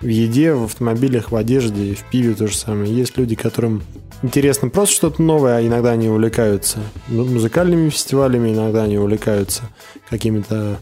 В 0.00 0.06
еде, 0.06 0.54
в 0.54 0.64
автомобилях, 0.64 1.32
в 1.32 1.36
одежде, 1.36 1.94
в 1.94 2.04
пиве 2.04 2.34
то 2.34 2.46
же 2.46 2.56
самое. 2.56 2.94
Есть 2.94 3.16
люди, 3.18 3.34
которым 3.34 3.82
интересно 4.22 4.68
просто 4.68 4.94
что-то 4.94 5.22
новое, 5.22 5.56
а 5.56 5.66
иногда 5.66 5.90
они 5.90 6.08
увлекаются 6.08 6.78
ну, 7.08 7.24
музыкальными 7.24 7.90
фестивалями, 7.90 8.50
иногда 8.50 8.84
они 8.84 8.98
увлекаются 8.98 9.62
какими-то 10.08 10.78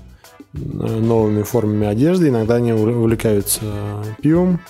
э, 0.53 0.59
новыми 0.59 1.43
формами 1.43 1.87
одежды, 1.87 2.29
иногда 2.29 2.57
они 2.57 2.73
увл- 2.73 2.95
увлекаются 2.95 3.61
пивом. 4.21 4.61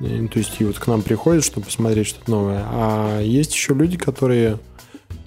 И, 0.00 0.26
То 0.28 0.38
есть 0.38 0.56
и 0.58 0.64
вот 0.64 0.78
к 0.78 0.86
нам 0.86 1.02
приходят, 1.02 1.44
чтобы 1.44 1.66
посмотреть 1.66 2.06
что-то 2.06 2.30
новое. 2.30 2.64
А 2.66 3.20
есть 3.20 3.52
еще 3.52 3.74
люди, 3.74 3.98
которые 3.98 4.58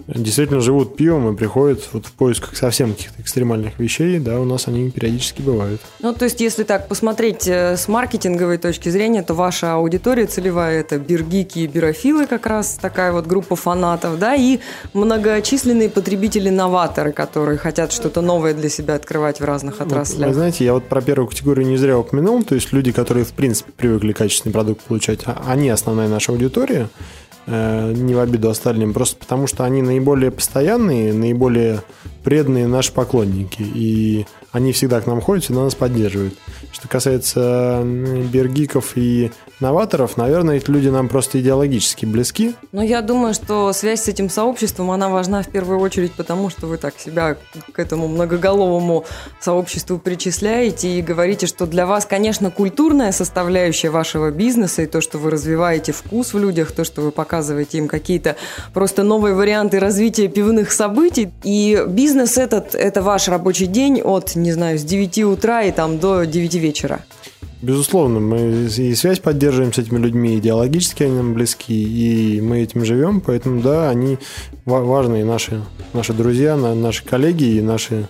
действительно 0.06 0.60
живут 0.60 0.96
пивом 0.96 1.32
и 1.32 1.36
приходят 1.36 1.88
вот 1.92 2.06
в 2.06 2.12
поисках 2.12 2.56
совсем 2.56 2.92
каких-то 2.92 3.22
экстремальных 3.22 3.78
вещей, 3.78 4.18
да, 4.18 4.40
у 4.40 4.44
нас 4.44 4.68
они 4.68 4.90
периодически 4.90 5.42
бывают. 5.42 5.80
Ну, 6.00 6.12
то 6.12 6.24
есть, 6.24 6.40
если 6.40 6.62
так 6.64 6.88
посмотреть 6.88 7.46
э, 7.46 7.76
с 7.76 7.88
маркетинговой 7.88 8.58
точки 8.58 8.88
зрения, 8.88 9.22
то 9.22 9.34
ваша 9.34 9.74
аудитория 9.74 10.26
целевая– 10.26 10.80
это 10.82 10.98
биргики 10.98 11.60
и 11.60 11.66
бирофилы, 11.66 12.26
как 12.26 12.46
раз 12.46 12.78
такая 12.80 13.12
вот 13.12 13.26
группа 13.26 13.56
фанатов, 13.56 14.18
да, 14.18 14.34
и 14.34 14.60
многочисленные 14.92 15.88
потребители-новаторы, 15.88 17.12
которые 17.12 17.58
хотят 17.58 17.92
что-то 17.92 18.20
новое 18.20 18.54
для 18.54 18.68
себя 18.68 18.94
открывать 18.94 19.40
в 19.40 19.44
разных 19.44 19.80
отраслях. 19.80 20.28
вы 20.28 20.34
знаете, 20.34 20.64
я 20.64 20.74
вот 20.74 20.84
про 20.84 21.00
первую 21.00 21.28
категорию 21.28 21.66
не 21.66 21.76
зря 21.76 21.98
упомянул, 21.98 22.42
то 22.42 22.54
есть 22.54 22.72
люди, 22.72 22.92
которые 22.92 23.24
в 23.24 23.32
принципе 23.32 23.72
привыкли 23.72 24.12
качественный 24.12 24.52
продукт 24.52 24.82
получать, 24.82 25.20
а- 25.24 25.42
они 25.46 25.70
основная 25.70 26.08
наша 26.08 26.32
аудитория. 26.32 26.88
Э, 27.46 27.92
не 27.92 28.14
в 28.14 28.20
обиду 28.20 28.50
остальным, 28.50 28.92
просто 28.92 29.16
потому 29.16 29.46
что 29.46 29.64
они 29.64 29.82
наиболее 29.82 30.30
постоянные, 30.30 31.12
наиболее 31.12 31.82
преданные 32.22 32.66
наши 32.66 32.92
поклонники. 32.92 33.62
И 33.62 34.26
они 34.54 34.70
всегда 34.72 35.00
к 35.00 35.06
нам 35.06 35.20
ходят, 35.20 35.44
всегда 35.44 35.62
нас 35.62 35.74
поддерживают. 35.74 36.34
Что 36.70 36.86
касается 36.86 37.82
бергиков 37.84 38.92
и 38.96 39.32
новаторов, 39.58 40.16
наверное, 40.16 40.56
эти 40.56 40.70
люди 40.70 40.88
нам 40.88 41.08
просто 41.08 41.40
идеологически 41.40 42.06
близки. 42.06 42.54
Но 42.70 42.82
я 42.82 43.02
думаю, 43.02 43.34
что 43.34 43.72
связь 43.72 44.02
с 44.02 44.08
этим 44.08 44.30
сообществом, 44.30 44.92
она 44.92 45.08
важна 45.08 45.42
в 45.42 45.48
первую 45.48 45.80
очередь 45.80 46.12
потому, 46.12 46.50
что 46.50 46.68
вы 46.68 46.76
так 46.76 46.94
себя 46.98 47.36
к 47.72 47.78
этому 47.78 48.06
многоголовому 48.06 49.04
сообществу 49.40 49.98
причисляете 49.98 50.98
и 50.98 51.02
говорите, 51.02 51.46
что 51.46 51.66
для 51.66 51.84
вас, 51.84 52.06
конечно, 52.06 52.52
культурная 52.52 53.10
составляющая 53.10 53.90
вашего 53.90 54.30
бизнеса 54.30 54.82
и 54.82 54.86
то, 54.86 55.00
что 55.00 55.18
вы 55.18 55.30
развиваете 55.30 55.90
вкус 55.90 56.32
в 56.32 56.38
людях, 56.38 56.70
то, 56.70 56.84
что 56.84 57.02
вы 57.02 57.10
показываете 57.10 57.78
им 57.78 57.88
какие-то 57.88 58.36
просто 58.72 59.02
новые 59.02 59.34
варианты 59.34 59.80
развития 59.80 60.28
пивных 60.28 60.70
событий. 60.70 61.32
И 61.42 61.84
бизнес 61.88 62.38
этот, 62.38 62.76
это 62.76 63.02
ваш 63.02 63.26
рабочий 63.28 63.66
день 63.66 64.00
от, 64.00 64.36
не 64.44 64.52
знаю, 64.52 64.78
с 64.78 64.84
9 64.84 65.18
утра 65.24 65.62
и 65.62 65.72
там 65.72 65.98
до 65.98 66.24
9 66.24 66.54
вечера. 66.54 67.04
Безусловно, 67.62 68.20
мы 68.20 68.66
и 68.66 68.94
связь 68.94 69.20
поддерживаем 69.20 69.72
с 69.72 69.78
этими 69.78 69.98
людьми, 69.98 70.36
идеологически 70.36 71.04
они 71.04 71.16
нам 71.16 71.32
близки, 71.32 71.72
и 71.72 72.40
мы 72.42 72.60
этим 72.60 72.84
живем, 72.84 73.22
поэтому 73.22 73.62
да, 73.62 73.88
они 73.88 74.18
важные 74.66 75.24
наши, 75.24 75.62
наши 75.94 76.12
друзья, 76.12 76.56
наши 76.56 77.04
коллеги 77.04 77.56
и 77.56 77.62
наши 77.62 78.06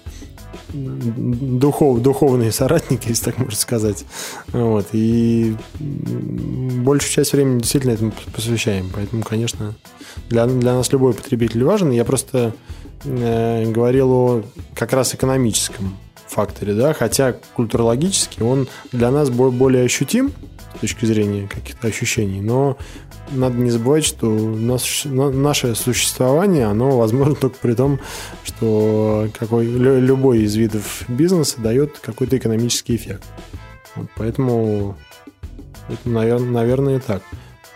духов, 0.72 2.02
духовные 2.02 2.50
соратники, 2.50 3.08
если 3.10 3.26
так 3.26 3.38
можно 3.38 3.56
сказать. 3.56 4.04
Вот. 4.48 4.86
И 4.92 5.54
большую 5.78 7.12
часть 7.12 7.32
времени 7.32 7.60
действительно 7.60 7.92
этому 7.92 8.12
посвящаем. 8.34 8.90
Поэтому, 8.92 9.22
конечно, 9.22 9.74
для, 10.28 10.46
для 10.46 10.74
нас 10.74 10.90
любой 10.92 11.14
потребитель 11.14 11.62
важен. 11.62 11.92
Я 11.92 12.04
просто 12.04 12.52
э, 13.04 13.70
говорил 13.70 14.10
о 14.12 14.42
как 14.74 14.92
раз 14.92 15.14
экономическом 15.14 15.96
факторе, 16.34 16.74
да, 16.74 16.92
хотя 16.92 17.34
культурологически 17.54 18.42
он 18.42 18.68
для 18.92 19.10
нас 19.10 19.30
более 19.30 19.84
ощутим 19.84 20.32
с 20.76 20.80
точки 20.80 21.04
зрения 21.06 21.48
каких-то 21.48 21.88
ощущений, 21.88 22.40
но 22.40 22.76
надо 23.30 23.56
не 23.56 23.70
забывать, 23.70 24.04
что 24.04 24.26
нас, 24.26 25.02
наше 25.04 25.74
существование, 25.74 26.66
оно 26.66 26.98
возможно 26.98 27.34
только 27.40 27.56
при 27.60 27.74
том, 27.74 28.00
что 28.44 29.28
какой, 29.38 29.66
любой 29.66 30.42
из 30.42 30.54
видов 30.56 31.04
бизнеса 31.08 31.56
дает 31.60 31.98
какой-то 31.98 32.36
экономический 32.36 32.96
эффект. 32.96 33.24
Вот, 33.96 34.08
поэтому 34.16 34.96
это, 35.88 36.08
наверное, 36.08 36.50
наверное, 36.50 37.00
так. 37.00 37.22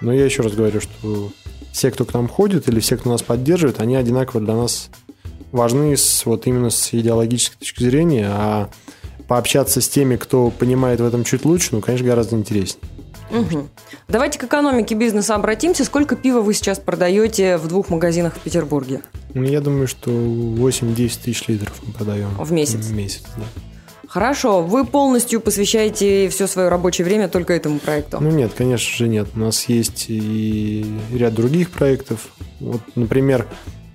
Но 0.00 0.12
я 0.12 0.24
еще 0.24 0.42
раз 0.42 0.52
говорю, 0.52 0.80
что 0.80 1.30
все, 1.72 1.90
кто 1.90 2.04
к 2.04 2.14
нам 2.14 2.28
ходит, 2.28 2.68
или 2.68 2.80
все, 2.80 2.96
кто 2.96 3.10
нас 3.10 3.22
поддерживает, 3.22 3.80
они 3.80 3.96
одинаково 3.96 4.40
для 4.40 4.54
нас 4.54 4.90
важны 5.52 5.96
с, 5.96 6.24
вот 6.26 6.46
именно 6.46 6.70
с 6.70 6.92
идеологической 6.92 7.58
точки 7.58 7.82
зрения, 7.82 8.28
а 8.30 8.70
пообщаться 9.26 9.80
с 9.80 9.88
теми, 9.88 10.16
кто 10.16 10.50
понимает 10.50 11.00
в 11.00 11.04
этом 11.04 11.24
чуть 11.24 11.44
лучше, 11.44 11.70
ну, 11.72 11.80
конечно, 11.80 12.06
гораздо 12.06 12.36
интереснее. 12.36 12.82
Угу. 13.30 13.68
Давайте 14.08 14.38
к 14.38 14.44
экономике 14.44 14.94
бизнеса 14.94 15.34
обратимся. 15.34 15.84
Сколько 15.84 16.16
пива 16.16 16.40
вы 16.40 16.54
сейчас 16.54 16.78
продаете 16.78 17.58
в 17.58 17.68
двух 17.68 17.90
магазинах 17.90 18.34
в 18.34 18.40
Петербурге? 18.40 19.02
Ну, 19.34 19.42
я 19.42 19.60
думаю, 19.60 19.86
что 19.86 20.10
8-10 20.10 21.18
тысяч 21.24 21.46
литров 21.48 21.74
мы 21.86 21.92
продаем. 21.92 22.30
В 22.38 22.52
месяц? 22.52 22.86
В 22.86 22.94
месяц, 22.94 23.24
да. 23.36 23.44
Хорошо. 24.08 24.62
Вы 24.62 24.86
полностью 24.86 25.40
посвящаете 25.40 26.30
все 26.30 26.46
свое 26.46 26.68
рабочее 26.68 27.04
время 27.04 27.28
только 27.28 27.52
этому 27.52 27.78
проекту? 27.78 28.18
Ну 28.20 28.30
нет, 28.30 28.52
конечно 28.56 28.96
же 28.96 29.06
нет. 29.06 29.28
У 29.34 29.38
нас 29.38 29.68
есть 29.68 30.06
и 30.08 30.86
ряд 31.12 31.34
других 31.34 31.70
проектов. 31.70 32.28
Вот, 32.58 32.80
например, 32.94 33.46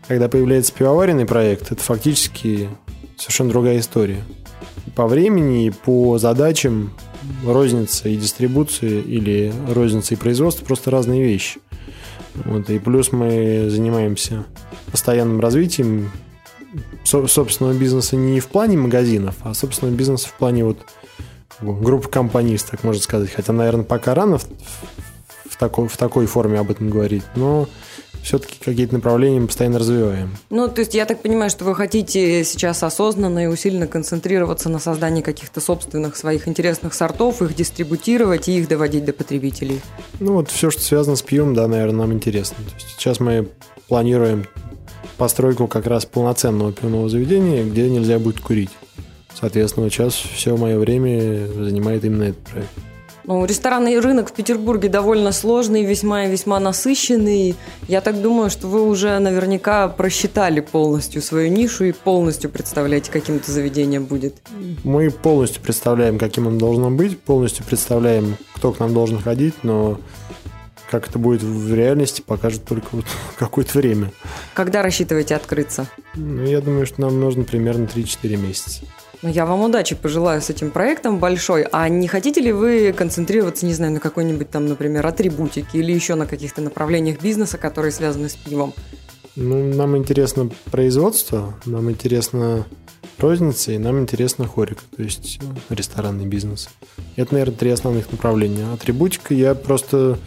когда 0.08 0.28
появляется 0.28 0.74
пивоваренный 0.74 1.26
проект, 1.26 1.72
это 1.72 1.82
фактически 1.82 2.70
совершенно 3.18 3.50
другая 3.50 3.80
история. 3.80 4.24
По 4.96 5.08
времени 5.08 5.70
по 5.70 6.18
задачам 6.18 6.94
розница 7.46 8.10
и 8.10 8.18
дистрибуция 8.18 9.02
или 9.02 9.54
розница 9.70 10.14
и 10.14 10.18
производство 10.18 10.66
просто 10.66 10.92
разные 10.92 11.24
вещи. 11.24 11.60
Вот, 12.46 12.70
и 12.70 12.80
плюс 12.80 13.12
мы 13.12 13.70
занимаемся 13.70 14.46
постоянным 14.92 15.40
развитием 15.40 16.12
собственного 17.04 17.74
бизнеса 17.74 18.16
не 18.16 18.40
в 18.40 18.48
плане 18.48 18.78
магазинов, 18.78 19.36
а 19.42 19.54
собственного 19.54 19.96
бизнеса 19.96 20.28
в 20.30 20.34
плане 20.34 20.66
вот 20.66 20.80
группы 21.62 22.10
компаний, 22.10 22.58
так 22.58 22.84
можно 22.84 23.02
сказать. 23.02 23.32
Хотя, 23.32 23.54
наверное, 23.54 23.86
пока 23.86 24.16
рано 24.16 24.40
в, 24.40 24.46
в, 25.50 25.58
такой, 25.58 25.88
в 25.88 25.98
такой 25.98 26.26
форме 26.26 26.60
об 26.60 26.72
этом 26.72 26.90
говорить, 26.90 27.24
но 27.36 27.68
все-таки 28.24 28.56
какие-то 28.64 28.94
направления 28.94 29.42
мы 29.42 29.48
постоянно 29.48 29.80
развиваем. 29.80 30.36
Ну, 30.50 30.70
то 30.70 30.80
есть 30.80 30.96
я 30.96 31.06
так 31.06 31.22
понимаю, 31.22 31.50
что 31.50 31.66
вы 31.66 31.76
хотите 31.76 32.44
сейчас 32.44 32.82
осознанно 32.82 33.44
и 33.44 33.48
усиленно 33.48 33.86
концентрироваться 33.86 34.70
на 34.70 34.80
создании 34.80 35.22
каких-то 35.22 35.60
собственных 35.60 36.16
своих 36.16 36.48
интересных 36.48 36.94
сортов, 36.94 37.42
их 37.42 37.54
дистрибутировать 37.54 38.48
и 38.48 38.58
их 38.58 38.68
доводить 38.68 39.06
до 39.06 39.14
потребителей. 39.14 39.82
Ну, 40.20 40.34
вот 40.34 40.50
все, 40.50 40.72
что 40.72 40.82
связано 40.82 41.18
с 41.18 41.22
пивом, 41.22 41.54
да, 41.54 41.68
наверное, 41.68 42.00
нам 42.00 42.14
интересно. 42.14 42.56
То 42.58 42.76
есть 42.76 42.96
сейчас 42.98 43.20
мы 43.20 43.50
планируем 43.90 44.48
постройку 45.18 45.68
как 45.68 45.86
раз 45.86 46.06
полноценного 46.06 46.72
пивного 46.72 47.10
заведения, 47.10 47.64
где 47.64 47.90
нельзя 47.90 48.20
будет 48.20 48.40
курить. 48.40 48.72
Соответственно, 49.38 49.90
сейчас 49.90 50.14
все 50.14 50.56
мое 50.56 50.80
время 50.80 51.48
занимает 51.48 52.06
именно 52.06 52.24
этот 52.24 52.44
проект. 52.44 52.70
Ну, 53.26 53.46
ресторанный 53.46 54.00
рынок 54.00 54.30
в 54.30 54.34
Петербурге 54.34 54.90
довольно 54.90 55.32
сложный, 55.32 55.86
весьма 55.86 56.26
и 56.26 56.32
весьма 56.32 56.60
насыщенный. 56.60 57.56
Я 57.88 58.02
так 58.02 58.22
думаю, 58.22 58.50
что 58.50 58.68
вы 58.68 58.88
уже 58.88 59.18
наверняка 59.20 59.88
просчитали 59.88 60.60
полностью 60.60 61.22
свою 61.22 61.50
нишу 61.50 61.86
и 61.86 61.92
полностью 61.94 62.50
представляете, 62.50 63.12
каким 63.12 63.38
это 63.38 63.52
заведение 63.52 64.00
будет. 64.00 64.36
Мы 64.84 65.10
полностью 65.10 65.62
представляем, 65.62 66.20
каким 66.20 66.48
он 66.48 66.58
должен 66.58 66.96
быть, 66.98 67.20
полностью 67.20 67.66
представляем, 67.66 68.36
кто 68.56 68.74
к 68.74 68.80
нам 68.80 68.94
должен 68.94 69.22
ходить, 69.22 69.56
но 69.64 70.00
как 70.94 71.08
это 71.08 71.18
будет 71.18 71.42
в 71.42 71.74
реальности, 71.74 72.22
покажет 72.22 72.66
только 72.66 72.88
вот 72.92 73.06
какое-то 73.40 73.78
время. 73.80 74.12
Когда 74.54 74.84
рассчитываете 74.84 75.36
открыться? 75.36 75.88
Ну, 76.14 76.44
я 76.44 76.62
думаю, 76.62 76.86
что 76.86 77.02
нам 77.02 77.20
нужно 77.20 77.46
примерно 77.46 77.86
3-4 77.86 78.38
месяца. 78.38 78.82
Ну, 79.24 79.30
я 79.30 79.46
вам 79.46 79.62
удачи 79.62 79.96
пожелаю 79.96 80.42
с 80.42 80.50
этим 80.50 80.70
проектом 80.70 81.18
большой. 81.18 81.66
А 81.72 81.88
не 81.88 82.10
хотите 82.10 82.42
ли 82.42 82.52
вы 82.52 82.92
концентрироваться, 82.92 83.66
не 83.66 83.74
знаю, 83.74 83.94
на 83.94 84.02
какой-нибудь 84.02 84.50
там, 84.50 84.68
например, 84.68 85.08
атрибутике 85.08 85.78
или 85.78 85.94
еще 85.94 86.16
на 86.16 86.26
каких-то 86.26 86.62
направлениях 86.62 87.22
бизнеса, 87.22 87.58
которые 87.58 87.94
связаны 87.94 88.28
с 88.28 88.36
пивом? 88.36 88.74
Ну, 89.38 89.74
нам 89.74 89.96
интересно 89.96 90.50
производство, 90.70 91.54
нам 91.66 91.90
интересно 91.90 92.66
розница 93.18 93.72
и 93.72 93.78
нам 93.78 93.98
интересно 94.00 94.46
хорик, 94.46 94.80
то 94.96 95.02
есть 95.02 95.40
э, 95.42 95.74
ресторанный 95.74 96.26
бизнес. 96.26 96.70
Это, 97.16 97.34
наверное, 97.34 97.56
три 97.56 97.72
основных 97.72 98.12
направления. 98.12 98.66
Атрибутика 98.74 99.34
я 99.34 99.56
просто 99.56 100.20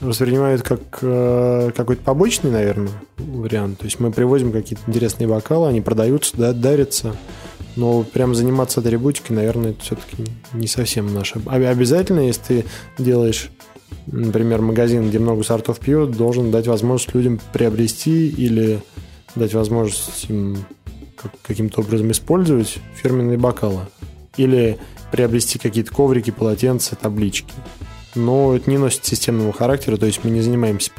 воспринимаю 0.00 0.54
это 0.54 0.64
как 0.64 0.98
э, 1.02 1.70
какой-то 1.76 2.02
побочный, 2.02 2.50
наверное, 2.50 2.92
вариант. 3.18 3.80
То 3.80 3.84
есть 3.84 4.00
мы 4.00 4.10
привозим 4.10 4.52
какие-то 4.52 4.82
интересные 4.86 5.28
бокалы, 5.28 5.68
они 5.68 5.82
продаются, 5.82 6.34
да, 6.34 6.54
дарятся. 6.54 7.14
Но 7.78 8.02
прям 8.02 8.34
заниматься 8.34 8.80
атрибутикой, 8.80 9.36
наверное, 9.36 9.70
это 9.70 9.80
все-таки 9.82 10.24
не 10.52 10.66
совсем 10.66 11.14
наше. 11.14 11.40
Обязательно, 11.46 12.18
если 12.18 12.42
ты 12.42 12.64
делаешь, 12.98 13.50
например, 14.08 14.60
магазин, 14.62 15.08
где 15.08 15.20
много 15.20 15.44
сортов 15.44 15.78
пива, 15.78 16.08
должен 16.08 16.50
дать 16.50 16.66
возможность 16.66 17.14
людям 17.14 17.40
приобрести 17.52 18.26
или 18.30 18.80
дать 19.36 19.54
возможность 19.54 20.26
им 20.28 20.56
каким-то 21.42 21.82
образом 21.82 22.10
использовать 22.10 22.78
фирменные 22.96 23.38
бокалы. 23.38 23.82
Или 24.36 24.76
приобрести 25.12 25.60
какие-то 25.60 25.94
коврики, 25.94 26.32
полотенца, 26.32 26.96
таблички. 26.96 27.54
Но 28.14 28.56
это 28.56 28.70
не 28.70 28.78
носит 28.78 29.04
системного 29.04 29.52
характера, 29.52 29.96
то 29.96 30.06
есть 30.06 30.24
мы 30.24 30.30
не 30.30 30.40
занимаемся 30.40 30.90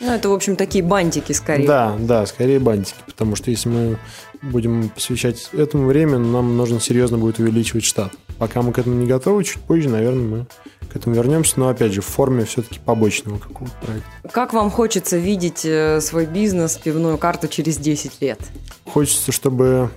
ну, 0.00 0.12
это, 0.12 0.28
в 0.28 0.32
общем, 0.32 0.56
такие 0.56 0.84
бантики 0.84 1.32
скорее. 1.32 1.66
Да, 1.66 1.96
да, 1.98 2.26
скорее 2.26 2.60
бантики, 2.60 2.98
потому 3.06 3.34
что 3.34 3.50
если 3.50 3.68
мы 3.68 3.98
будем 4.42 4.90
посвящать 4.90 5.48
этому 5.52 5.86
время, 5.86 6.18
нам 6.18 6.56
нужно 6.56 6.80
серьезно 6.80 7.18
будет 7.18 7.38
увеличивать 7.38 7.84
штат. 7.84 8.12
Пока 8.38 8.60
мы 8.60 8.72
к 8.72 8.78
этому 8.78 8.96
не 8.96 9.06
готовы, 9.06 9.44
чуть 9.44 9.62
позже, 9.62 9.88
наверное, 9.88 10.22
мы 10.22 10.46
к 10.92 10.96
этому 10.96 11.14
вернемся, 11.14 11.58
но 11.58 11.68
опять 11.68 11.92
же 11.92 12.02
в 12.02 12.06
форме 12.06 12.44
все-таки 12.44 12.78
побочного 12.78 13.38
какого-то 13.38 13.74
проекта. 13.80 14.08
Как 14.30 14.52
вам 14.52 14.70
хочется 14.70 15.16
видеть 15.16 15.64
э, 15.64 16.00
свой 16.02 16.26
бизнес, 16.26 16.76
пивную 16.76 17.16
карту 17.16 17.48
через 17.48 17.78
10 17.78 18.20
лет? 18.20 18.40
Хочется, 18.84 19.32
чтобы 19.32 19.90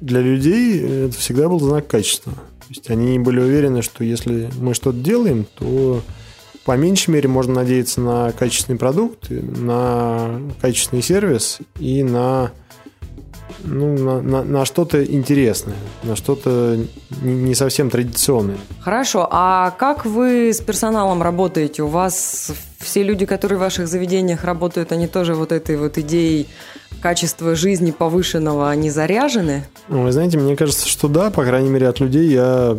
для 0.00 0.20
людей 0.20 1.06
это 1.06 1.16
всегда 1.18 1.48
был 1.48 1.60
знак 1.60 1.86
качества. 1.86 2.32
То 2.66 2.70
есть 2.70 2.90
они 2.90 3.18
были 3.18 3.40
уверены, 3.40 3.82
что 3.82 4.04
если 4.04 4.50
мы 4.58 4.74
что-то 4.74 4.98
делаем, 4.98 5.46
то 5.58 6.02
по 6.64 6.76
меньшей 6.76 7.10
мере 7.10 7.28
можно 7.28 7.54
надеяться 7.54 8.00
на 8.00 8.32
качественный 8.32 8.78
продукт, 8.78 9.28
на 9.28 10.40
качественный 10.60 11.02
сервис 11.02 11.58
и 11.78 12.02
на 12.02 12.52
ну, 13.62 13.96
на, 13.98 14.20
на, 14.20 14.42
на 14.42 14.64
что-то 14.64 15.04
интересное, 15.04 15.76
на 16.02 16.16
что-то 16.16 16.78
не 17.22 17.54
совсем 17.54 17.90
традиционное. 17.90 18.56
Хорошо, 18.80 19.28
а 19.30 19.70
как 19.70 20.04
вы 20.04 20.50
с 20.52 20.60
персоналом 20.60 21.22
работаете? 21.22 21.82
У 21.82 21.88
вас 21.88 22.52
все 22.78 23.02
люди, 23.02 23.26
которые 23.26 23.58
в 23.58 23.60
ваших 23.60 23.88
заведениях 23.88 24.44
работают, 24.44 24.92
они 24.92 25.06
тоже 25.06 25.34
вот 25.34 25.52
этой 25.52 25.76
вот 25.76 25.98
идеей 25.98 26.48
качества 27.04 27.54
жизни 27.54 27.90
повышенного, 27.90 28.70
они 28.70 28.88
заряжены? 28.88 29.66
Ну, 29.88 30.04
вы 30.04 30.12
знаете, 30.12 30.38
мне 30.38 30.56
кажется, 30.56 30.88
что 30.88 31.06
да, 31.06 31.30
по 31.30 31.44
крайней 31.44 31.68
мере, 31.68 31.86
от 31.86 32.00
людей 32.00 32.28
я 32.28 32.78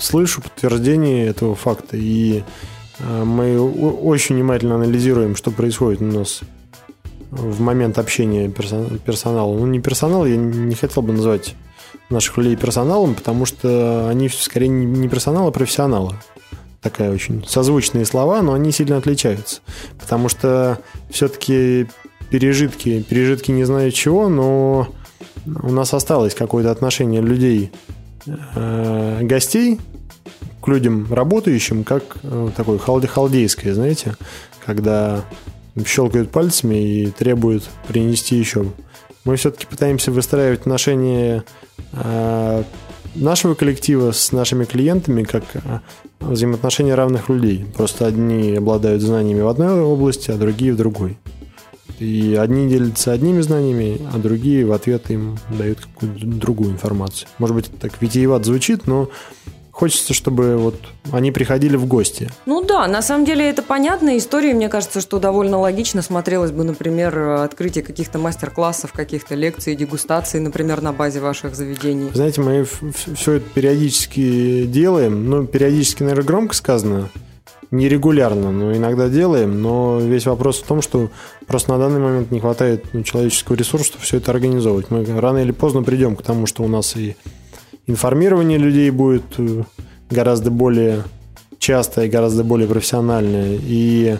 слышу 0.00 0.40
подтверждение 0.40 1.26
этого 1.26 1.54
факта. 1.54 1.98
И 1.98 2.42
э, 3.00 3.24
мы 3.24 3.60
очень 3.60 4.36
внимательно 4.36 4.76
анализируем, 4.76 5.36
что 5.36 5.50
происходит 5.50 6.00
у 6.00 6.06
нас 6.06 6.40
в 7.30 7.60
момент 7.60 7.98
общения 7.98 8.48
персонала. 8.48 9.54
Ну, 9.54 9.66
не 9.66 9.80
персонал, 9.80 10.24
я 10.24 10.38
не 10.38 10.74
хотел 10.74 11.02
бы 11.02 11.12
называть 11.12 11.54
наших 12.08 12.38
людей 12.38 12.56
персоналом, 12.56 13.14
потому 13.14 13.44
что 13.44 14.08
они 14.08 14.30
скорее 14.30 14.68
не 14.68 15.06
персонал, 15.06 15.48
а 15.48 15.52
профессионалы. 15.52 16.14
Такая 16.80 17.12
очень 17.12 17.44
созвучные 17.46 18.06
слова, 18.06 18.40
но 18.40 18.54
они 18.54 18.72
сильно 18.72 18.96
отличаются. 18.96 19.60
Потому 19.98 20.30
что 20.30 20.78
все-таки 21.10 21.88
пережитки, 22.30 23.02
пережитки 23.02 23.50
не 23.50 23.64
знаю 23.64 23.90
чего, 23.92 24.28
но 24.28 24.88
у 25.46 25.70
нас 25.70 25.94
осталось 25.94 26.34
какое-то 26.34 26.70
отношение 26.70 27.20
людей, 27.20 27.70
э, 28.26 29.20
гостей 29.22 29.78
к 30.60 30.68
людям 30.68 31.12
работающим, 31.12 31.84
как 31.84 32.18
э, 32.22 32.50
такое 32.56 32.78
халдейское, 32.78 33.74
знаете, 33.74 34.16
когда 34.64 35.24
щелкают 35.86 36.30
пальцами 36.30 36.76
и 36.76 37.10
требуют 37.10 37.64
принести 37.86 38.36
еще. 38.36 38.66
Мы 39.24 39.36
все-таки 39.36 39.66
пытаемся 39.66 40.10
выстраивать 40.10 40.60
отношения 40.60 41.44
э, 41.92 42.62
нашего 43.14 43.54
коллектива 43.54 44.12
с 44.12 44.32
нашими 44.32 44.64
клиентами 44.64 45.22
как 45.22 45.44
э, 45.54 45.80
взаимоотношения 46.20 46.94
равных 46.94 47.28
людей. 47.28 47.66
Просто 47.76 48.06
одни 48.06 48.56
обладают 48.56 49.02
знаниями 49.02 49.40
в 49.40 49.48
одной 49.48 49.80
области, 49.80 50.30
а 50.30 50.36
другие 50.36 50.72
в 50.72 50.76
другой. 50.76 51.18
И 51.98 52.34
одни 52.34 52.68
делятся 52.68 53.12
одними 53.12 53.40
знаниями, 53.40 54.00
а 54.12 54.18
другие 54.18 54.64
в 54.64 54.72
ответ 54.72 55.10
им 55.10 55.38
дают 55.50 55.80
какую-то 55.80 56.26
другую 56.26 56.72
информацию. 56.72 57.28
Может 57.38 57.56
быть, 57.56 57.70
так 57.80 58.00
витиеват 58.00 58.44
звучит, 58.44 58.86
но 58.86 59.10
хочется, 59.78 60.12
чтобы 60.12 60.56
вот 60.56 60.74
они 61.12 61.30
приходили 61.30 61.76
в 61.76 61.86
гости. 61.86 62.30
Ну 62.46 62.64
да, 62.64 62.88
на 62.88 63.00
самом 63.00 63.24
деле 63.24 63.48
это 63.48 63.62
понятная 63.62 64.18
история. 64.18 64.52
Мне 64.52 64.68
кажется, 64.68 65.00
что 65.00 65.20
довольно 65.20 65.58
логично 65.58 66.02
смотрелось 66.02 66.50
бы, 66.50 66.64
например, 66.64 67.16
открытие 67.18 67.84
каких-то 67.84 68.18
мастер-классов, 68.18 68.92
каких-то 68.92 69.36
лекций, 69.36 69.76
дегустаций, 69.76 70.40
например, 70.40 70.82
на 70.82 70.92
базе 70.92 71.20
ваших 71.20 71.54
заведений. 71.54 72.10
Знаете, 72.12 72.40
мы 72.40 72.66
все 73.14 73.32
это 73.34 73.48
периодически 73.54 74.66
делаем. 74.66 75.30
Ну, 75.30 75.46
периодически, 75.46 76.02
наверное, 76.02 76.26
громко 76.26 76.54
сказано. 76.56 77.08
Нерегулярно, 77.70 78.50
но 78.50 78.74
иногда 78.74 79.08
делаем. 79.08 79.60
Но 79.60 79.98
весь 80.00 80.26
вопрос 80.26 80.58
в 80.58 80.66
том, 80.66 80.80
что 80.80 81.10
просто 81.46 81.72
на 81.72 81.78
данный 81.78 82.00
момент 82.00 82.30
не 82.30 82.40
хватает 82.40 82.86
ну, 82.92 83.02
человеческого 83.02 83.56
ресурса, 83.56 83.86
чтобы 83.86 84.04
все 84.04 84.16
это 84.16 84.30
организовывать. 84.30 84.90
Мы 84.90 85.04
рано 85.20 85.38
или 85.38 85.52
поздно 85.52 85.82
придем 85.82 86.16
к 86.16 86.22
тому, 86.22 86.46
что 86.46 86.62
у 86.62 86.68
нас 86.68 86.96
и 86.96 87.16
информирование 87.86 88.58
людей 88.58 88.90
будет 88.90 89.24
э, 89.38 89.64
гораздо 90.10 90.50
более 90.50 91.04
частое 91.58 92.06
и 92.06 92.08
гораздо 92.08 92.44
более 92.44 92.68
профессиональное. 92.68 93.58
И 93.60 94.16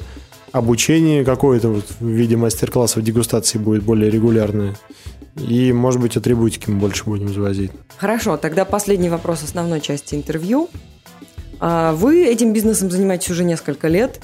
обучение 0.52 1.24
какое-то 1.24 1.68
вот 1.68 1.84
в 2.00 2.06
виде 2.06 2.36
мастер-классов, 2.36 3.02
дегустации 3.02 3.58
будет 3.58 3.82
более 3.82 4.10
регулярное. 4.10 4.76
И, 5.36 5.72
может 5.72 6.00
быть, 6.00 6.16
атрибутики 6.16 6.68
мы 6.68 6.80
больше 6.80 7.04
будем 7.04 7.32
завозить. 7.32 7.70
Хорошо, 7.96 8.36
тогда 8.36 8.64
последний 8.64 9.08
вопрос 9.08 9.42
основной 9.42 9.80
части 9.80 10.14
интервью. 10.14 10.68
А 11.60 11.92
вы 11.92 12.26
этим 12.26 12.52
бизнесом 12.52 12.90
занимаетесь 12.90 13.30
уже 13.30 13.44
несколько 13.44 13.88
лет. 13.88 14.20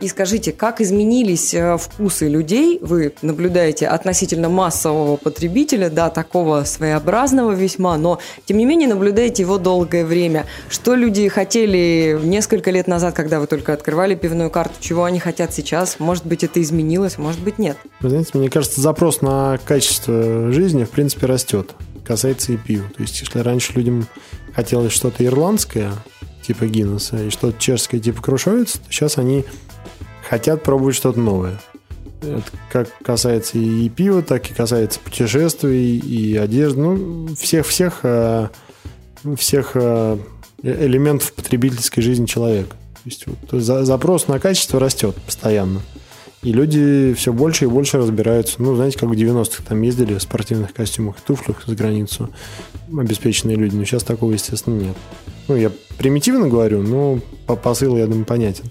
И 0.00 0.08
скажите, 0.08 0.52
как 0.52 0.82
изменились 0.82 1.54
э, 1.54 1.78
вкусы 1.78 2.28
людей, 2.28 2.78
вы 2.82 3.14
наблюдаете 3.22 3.86
относительно 3.86 4.50
массового 4.50 5.16
потребителя, 5.16 5.88
да, 5.88 6.10
такого 6.10 6.64
своеобразного 6.64 7.52
весьма, 7.52 7.96
но 7.96 8.18
тем 8.44 8.58
не 8.58 8.66
менее 8.66 8.88
наблюдаете 8.88 9.44
его 9.44 9.56
долгое 9.56 10.04
время. 10.04 10.44
Что 10.68 10.94
люди 10.94 11.28
хотели 11.28 12.18
несколько 12.22 12.70
лет 12.70 12.86
назад, 12.86 13.14
когда 13.14 13.40
вы 13.40 13.46
только 13.46 13.72
открывали 13.72 14.14
пивную 14.14 14.50
карту, 14.50 14.74
чего 14.78 15.04
они 15.04 15.20
хотят 15.20 15.54
сейчас? 15.54 15.98
Может 16.00 16.26
быть, 16.26 16.44
это 16.44 16.60
изменилось, 16.60 17.16
может 17.16 17.40
быть, 17.40 17.58
нет. 17.58 17.78
Вы 18.00 18.10
знаете, 18.10 18.32
мне 18.34 18.50
кажется, 18.50 18.82
запрос 18.82 19.22
на 19.22 19.58
качество 19.64 20.52
жизни, 20.52 20.84
в 20.84 20.90
принципе, 20.90 21.26
растет. 21.26 21.70
Касается 22.04 22.52
и 22.52 22.58
пива. 22.58 22.84
То 22.94 23.02
есть, 23.02 23.18
если 23.20 23.38
раньше 23.38 23.72
людям 23.72 24.06
хотелось 24.54 24.92
что-то 24.92 25.24
ирландское, 25.24 25.92
типа 26.46 26.66
Гиннесса, 26.66 27.16
и 27.24 27.30
что-то 27.30 27.58
чешское, 27.58 28.00
типа 28.00 28.22
Крушовец, 28.22 28.80
сейчас 28.90 29.18
они 29.18 29.44
хотят 30.28 30.62
пробовать 30.62 30.96
что-то 30.96 31.20
новое. 31.20 31.58
Это 32.22 32.44
как 32.70 32.88
касается 33.02 33.58
и 33.58 33.88
пива, 33.88 34.22
так 34.22 34.50
и 34.50 34.54
касается 34.54 34.98
путешествий, 35.00 35.98
и 35.98 36.36
одежды, 36.36 36.80
ну, 36.80 37.34
всех-всех 37.34 38.00
э, 38.02 38.48
всех 39.36 39.72
э, 39.74 40.18
элементов 40.62 41.32
потребительской 41.32 42.02
жизни 42.02 42.26
человека. 42.26 42.76
То 42.76 43.00
есть 43.04 43.26
вот, 43.26 43.62
запрос 43.84 44.28
на 44.28 44.38
качество 44.38 44.80
растет 44.80 45.14
постоянно. 45.26 45.80
И 46.44 46.52
люди 46.52 47.14
все 47.16 47.32
больше 47.32 47.64
и 47.64 47.68
больше 47.68 47.96
разбираются. 47.96 48.62
Ну, 48.62 48.76
знаете, 48.76 48.98
как 48.98 49.08
в 49.08 49.12
90-х 49.12 49.62
там 49.66 49.80
ездили 49.80 50.14
в 50.14 50.22
спортивных 50.22 50.74
костюмах 50.74 51.16
и 51.16 51.26
туфлях 51.26 51.64
за 51.66 51.74
границу 51.74 52.30
обеспеченные 52.96 53.56
люди. 53.56 53.74
Но 53.74 53.84
сейчас 53.84 54.04
такого, 54.04 54.32
естественно, 54.32 54.78
нет. 54.78 54.96
Ну, 55.48 55.56
я 55.56 55.72
примитивно 55.96 56.48
говорю, 56.48 56.82
но 56.82 57.20
посыл, 57.56 57.96
я 57.96 58.06
думаю, 58.06 58.26
понятен. 58.26 58.70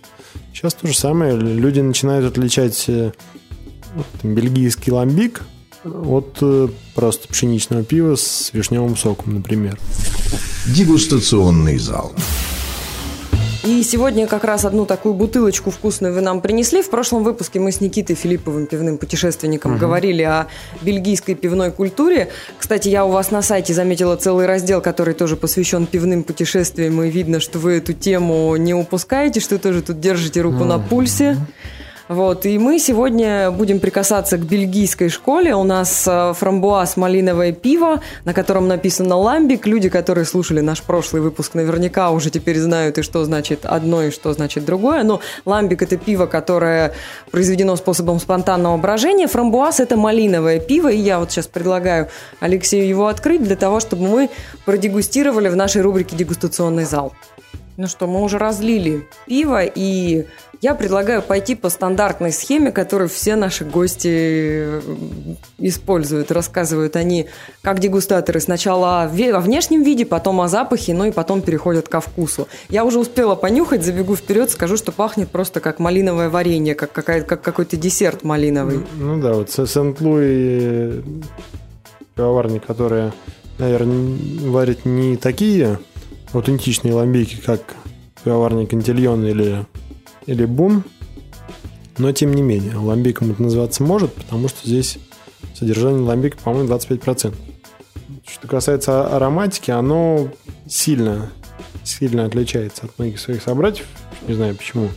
Сейчас 0.53 0.75
то 0.75 0.87
же 0.87 0.95
самое. 0.95 1.35
Люди 1.35 1.79
начинают 1.79 2.25
отличать 2.25 2.85
э, 2.87 3.11
там, 4.21 4.35
бельгийский 4.35 4.91
ламбик 4.91 5.41
от 5.83 6.37
э, 6.41 6.67
просто 6.93 7.27
пшеничного 7.27 7.83
пива 7.83 8.15
с 8.15 8.51
вишневым 8.53 8.95
соком, 8.95 9.33
например. 9.33 9.79
Дегустационный 10.67 11.79
зал. 11.79 12.13
И 13.63 13.81
сегодня 13.83 14.27
как 14.27 14.43
раз 14.43 14.65
одну 14.65 14.85
такую 14.85 15.13
бутылочку 15.13 15.71
вкусную 15.71 16.13
вы 16.13 16.19
нам 16.19 16.41
принесли. 16.41 16.81
В 16.81 16.89
прошлом 16.89 17.23
выпуске 17.23 17.61
мы 17.61 17.71
с 17.71 17.79
Никитой 17.79 18.13
Филипповым, 18.13 18.65
пивным 18.65 18.97
путешественником, 18.97 19.73
угу. 19.73 19.79
говорили 19.79 20.21
о 20.21 20.47
бельгийской 20.81 21.35
пивной 21.35 21.71
культуре. 21.71 22.27
Кстати, 22.59 22.89
я 22.89 23.05
у 23.05 23.11
вас 23.11 23.31
на 23.31 23.41
сайте 23.41 23.73
заметила 23.73 24.17
целый 24.17 24.47
раздел, 24.47 24.81
который 24.81 25.13
тоже 25.13 25.37
посвящен 25.37 25.85
пивным 25.85 26.23
путешествиям, 26.23 27.01
и 27.03 27.09
видно, 27.09 27.39
что 27.39 27.57
вы 27.57 27.73
эту 27.73 27.93
тему 27.93 28.53
не 28.57 28.73
упускаете, 28.73 29.39
что 29.39 29.57
тоже 29.57 29.81
тут 29.81 30.01
держите 30.01 30.41
руку 30.41 30.57
угу. 30.57 30.65
на 30.65 30.79
пульсе. 30.79 31.37
Вот, 32.09 32.45
и 32.45 32.57
мы 32.57 32.79
сегодня 32.79 33.49
будем 33.49 33.79
прикасаться 33.79 34.37
к 34.37 34.41
бельгийской 34.41 35.07
школе. 35.07 35.55
У 35.55 35.63
нас 35.63 36.05
э, 36.05 36.33
фрамбуаз 36.33 36.97
малиновое 36.97 37.53
пиво, 37.53 38.01
на 38.25 38.33
котором 38.33 38.67
написано 38.67 39.15
ламбик. 39.15 39.65
Люди, 39.65 39.87
которые 39.87 40.25
слушали 40.25 40.59
наш 40.59 40.81
прошлый 40.81 41.21
выпуск, 41.21 41.53
наверняка 41.53 42.11
уже 42.11 42.29
теперь 42.29 42.59
знают, 42.59 42.97
и 42.97 43.03
что 43.03 43.23
значит 43.23 43.65
одно, 43.65 44.03
и 44.03 44.11
что 44.11 44.33
значит 44.33 44.65
другое. 44.65 45.03
Но 45.03 45.21
ламбик– 45.45 45.81
это 45.83 45.95
пиво, 45.95 46.25
которое 46.25 46.93
произведено 47.31 47.77
способом 47.77 48.19
спонтанного 48.19 48.75
брожения. 48.75 49.27
Фрамбуаз– 49.27 49.79
это 49.81 49.95
малиновое 49.95 50.59
пиво, 50.59 50.89
и 50.89 50.97
я 50.97 51.19
вот 51.19 51.31
сейчас 51.31 51.47
предлагаю 51.47 52.09
Алексею 52.41 52.85
его 52.85 53.07
открыть 53.07 53.43
для 53.43 53.55
того, 53.55 53.79
чтобы 53.79 54.09
мы 54.09 54.29
продегустировали 54.65 55.47
в 55.47 55.55
нашей 55.55 55.81
рубрике 55.81 56.17
«Дегустационный 56.17 56.83
зал». 56.83 57.13
Ну 57.75 57.87
что, 57.87 58.05
мы 58.05 58.21
уже 58.21 58.37
разлили 58.37 59.07
пиво, 59.25 59.63
и 59.63 60.25
я 60.61 60.75
предлагаю 60.75 61.23
пойти 61.23 61.55
по 61.55 61.69
стандартной 61.69 62.31
схеме, 62.31 62.71
которую 62.71 63.09
все 63.09 63.35
наши 63.35 63.65
гости 63.65 64.09
э, 64.11 64.81
используют. 65.57 66.31
Рассказывают 66.31 66.95
они, 66.95 67.27
как 67.61 67.79
дегустаторы, 67.79 68.39
сначала 68.39 69.03
о 69.03 69.07
внешнем 69.07 69.81
виде, 69.81 70.05
потом 70.05 70.39
о 70.39 70.47
запахе, 70.47 70.93
ну 70.93 71.05
и 71.05 71.11
потом 71.11 71.41
переходят 71.41 71.89
ко 71.89 71.99
вкусу. 71.99 72.47
Я 72.69 72.85
уже 72.85 72.99
успела 72.99 73.33
понюхать, 73.33 73.83
забегу 73.83 74.15
вперед, 74.15 74.51
скажу, 74.51 74.77
что 74.77 74.91
пахнет 74.91 75.29
просто 75.29 75.59
как 75.59 75.79
малиновое 75.79 76.29
варенье, 76.29 76.75
как, 76.75 76.91
какая, 76.91 77.23
как 77.23 77.41
какой-то 77.41 77.75
десерт 77.75 78.23
малиновый. 78.23 78.81
Ну, 78.97 79.15
ну 79.15 79.21
да, 79.21 79.33
вот 79.33 79.49
Сент-Луи 79.49 81.03
пивоварни, 82.15 82.59
которые, 82.59 83.13
наверное, 83.57 84.17
варят 84.43 84.85
не 84.85 85.17
такие 85.17 85.79
аутентичные 86.33 86.93
ламбики, 86.93 87.37
как 87.45 87.75
пивоварня 88.23 88.65
Кантильон 88.65 89.25
или 89.25 89.65
или 90.25 90.45
бум. 90.45 90.83
Но 91.97 92.11
тем 92.11 92.33
не 92.33 92.41
менее, 92.41 92.75
ламбиком 92.75 93.31
это 93.31 93.43
называться 93.43 93.83
может, 93.83 94.13
потому 94.13 94.47
что 94.47 94.67
здесь 94.67 94.97
содержание 95.53 96.01
ламбика, 96.01 96.37
по-моему, 96.43 96.69
25%. 96.73 97.35
Что 98.27 98.47
касается 98.47 99.15
ароматики, 99.15 99.69
оно 99.69 100.29
сильно, 100.67 101.31
сильно 101.83 102.25
отличается 102.25 102.85
от 102.85 102.97
многих 102.97 103.19
своих 103.19 103.43
собратьев. 103.43 103.85
Не 104.27 104.33
знаю 104.33 104.55
почему. 104.55 104.89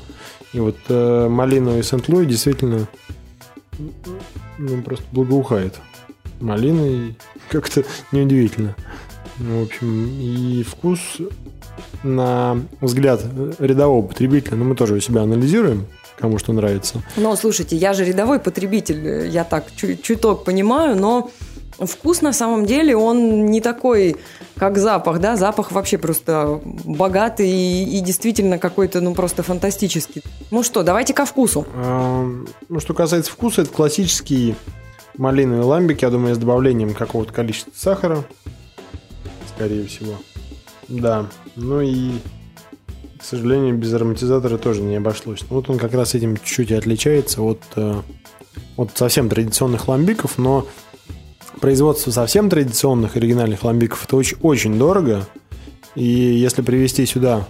И 0.52 0.60
вот 0.60 0.76
э, 0.88 1.28
малиновый 1.28 1.82
Сент-Луи 1.82 2.24
действительно 2.24 2.88
ну, 4.58 4.82
просто 4.82 5.04
благоухает. 5.12 5.74
Малиной 6.40 7.16
как-то 7.50 7.84
неудивительно. 8.12 8.74
Ну, 9.38 9.60
в 9.60 9.64
общем, 9.64 10.08
и 10.20 10.62
вкус 10.62 11.18
на 12.02 12.58
взгляд 12.80 13.22
рядового 13.58 14.06
потребителя, 14.06 14.56
но 14.56 14.64
мы 14.64 14.74
тоже 14.74 14.94
у 14.94 15.00
себя 15.00 15.22
анализируем, 15.22 15.86
кому 16.18 16.38
что 16.38 16.52
нравится. 16.52 17.02
Но, 17.16 17.36
слушайте, 17.36 17.76
я 17.76 17.92
же 17.92 18.04
рядовой 18.04 18.38
потребитель, 18.38 19.28
я 19.28 19.44
так 19.44 19.64
чуть 19.76 20.02
чуток 20.02 20.44
понимаю, 20.44 20.96
но 20.96 21.30
вкус 21.78 22.22
на 22.22 22.32
самом 22.32 22.64
деле 22.64 22.96
он 22.96 23.46
не 23.46 23.60
такой, 23.60 24.16
как 24.56 24.78
запах, 24.78 25.20
да, 25.20 25.36
запах 25.36 25.72
вообще 25.72 25.98
просто 25.98 26.60
богатый 26.64 27.50
и, 27.50 27.98
и 27.98 28.00
действительно 28.00 28.58
какой-то, 28.58 29.00
ну, 29.00 29.14
просто 29.14 29.42
фантастический. 29.42 30.22
Ну 30.50 30.62
что, 30.62 30.82
давайте 30.82 31.12
ко 31.12 31.26
вкусу. 31.26 31.66
А, 31.74 32.26
ну, 32.68 32.80
что 32.80 32.94
касается 32.94 33.30
вкуса, 33.30 33.62
это 33.62 33.70
классический 33.70 34.54
малиновый 35.18 35.64
ламбик, 35.64 36.02
я 36.02 36.10
думаю, 36.10 36.34
с 36.34 36.38
добавлением 36.38 36.94
какого-то 36.94 37.32
количества 37.32 37.72
сахара, 37.74 38.24
скорее 39.56 39.86
всего. 39.86 40.14
Да, 40.88 41.26
ну 41.56 41.80
и, 41.80 42.12
к 43.18 43.24
сожалению, 43.24 43.76
без 43.76 43.92
ароматизатора 43.92 44.58
тоже 44.58 44.82
не 44.82 44.96
обошлось. 44.96 45.44
Вот 45.48 45.68
он 45.70 45.78
как 45.78 45.94
раз 45.94 46.14
этим 46.14 46.36
чуть-чуть 46.36 46.72
отличается 46.72 47.42
от, 47.42 47.60
э, 47.74 48.02
от 48.76 48.96
совсем 48.96 49.28
традиционных 49.28 49.88
ламбиков, 49.88 50.38
но 50.38 50.66
производство 51.60 52.10
совсем 52.10 52.50
традиционных 52.50 53.16
оригинальных 53.16 53.64
ламбиков 53.64 54.04
это 54.04 54.16
очень, 54.16 54.36
очень 54.42 54.78
дорого. 54.78 55.26
И 55.94 56.04
если 56.04 56.62
привезти 56.62 57.06
сюда 57.06 57.48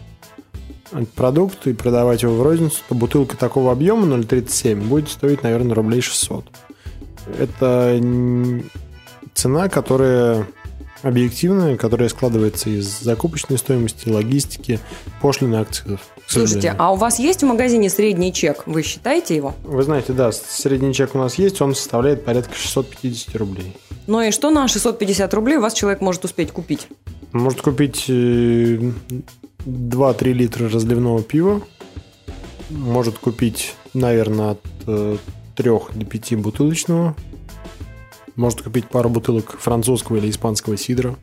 продукт 1.16 1.66
и 1.66 1.74
продавать 1.74 2.22
его 2.22 2.36
в 2.36 2.42
розницу, 2.42 2.80
то 2.88 2.94
бутылка 2.94 3.36
такого 3.36 3.72
объема 3.72 4.06
0,37 4.16 4.86
будет 4.86 5.08
стоить, 5.08 5.42
наверное, 5.42 5.74
рублей 5.74 6.00
600. 6.00 6.46
Это 7.38 8.00
цена, 9.34 9.68
которая 9.68 10.46
объективная, 11.06 11.76
которая 11.76 12.08
складывается 12.08 12.70
из 12.70 13.00
закупочной 13.00 13.58
стоимости, 13.58 14.08
логистики, 14.08 14.80
пошлины 15.20 15.56
акцизов. 15.56 16.00
Слушайте, 16.26 16.74
а 16.76 16.92
у 16.92 16.96
вас 16.96 17.18
есть 17.20 17.42
в 17.42 17.46
магазине 17.46 17.88
средний 17.88 18.32
чек? 18.32 18.64
Вы 18.66 18.82
считаете 18.82 19.36
его? 19.36 19.54
Вы 19.62 19.82
знаете, 19.84 20.12
да, 20.12 20.32
средний 20.32 20.92
чек 20.92 21.14
у 21.14 21.18
нас 21.18 21.36
есть, 21.36 21.60
он 21.60 21.74
составляет 21.74 22.24
порядка 22.24 22.54
650 22.54 23.36
рублей. 23.36 23.76
Ну 24.06 24.20
и 24.20 24.30
что 24.32 24.50
на 24.50 24.66
650 24.66 25.32
рублей 25.34 25.56
у 25.56 25.60
вас 25.60 25.74
человек 25.74 26.00
может 26.00 26.24
успеть 26.24 26.50
купить? 26.50 26.88
Может 27.32 27.60
купить 27.60 28.06
2-3 28.08 29.06
э, 29.68 30.32
литра 30.32 30.68
разливного 30.68 31.22
пива, 31.22 31.62
может 32.70 33.18
купить, 33.18 33.74
наверное, 33.94 34.52
от 34.52 34.62
3 34.84 35.70
э, 35.70 35.78
до 35.94 36.04
5 36.04 36.36
бутылочного 36.38 37.14
может 38.36 38.62
купить 38.62 38.88
пару 38.88 39.08
бутылок 39.08 39.58
французского 39.58 40.16
или 40.16 40.30
испанского 40.30 40.76
сидра. 40.76 41.16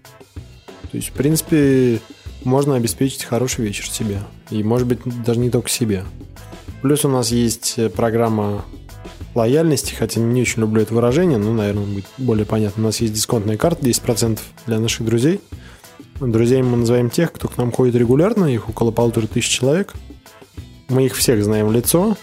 То 0.91 0.97
есть, 0.97 1.09
в 1.09 1.13
принципе, 1.13 1.99
можно 2.43 2.75
обеспечить 2.75 3.23
хороший 3.23 3.65
вечер 3.65 3.87
себе. 3.87 4.19
И, 4.49 4.63
может 4.63 4.87
быть, 4.87 4.99
даже 5.23 5.39
не 5.39 5.49
только 5.49 5.69
себе. 5.69 6.03
Плюс 6.81 7.05
у 7.05 7.09
нас 7.09 7.31
есть 7.31 7.79
программа 7.95 8.65
лояльности, 9.35 9.93
хотя 9.93 10.19
не 10.19 10.41
очень 10.41 10.61
люблю 10.61 10.81
это 10.81 10.93
выражение, 10.93 11.37
но, 11.37 11.53
наверное, 11.53 11.85
будет 11.85 12.05
более 12.17 12.45
понятно. 12.45 12.83
У 12.83 12.85
нас 12.87 13.01
есть 13.01 13.13
дисконтная 13.13 13.57
карта 13.57 13.85
10% 13.85 14.39
для 14.67 14.79
наших 14.79 15.05
друзей. 15.05 15.39
Друзьями 16.19 16.67
мы 16.67 16.77
называем 16.77 17.09
тех, 17.09 17.31
кто 17.31 17.47
к 17.47 17.57
нам 17.57 17.71
ходит 17.71 17.95
регулярно, 17.95 18.45
их 18.45 18.69
около 18.69 18.91
полутора 18.91 19.25
тысяч 19.27 19.49
человек. 19.49 19.93
Мы 20.89 21.05
их 21.05 21.15
всех 21.15 21.43
знаем 21.43 21.67
в 21.67 21.71
лицо 21.71 22.15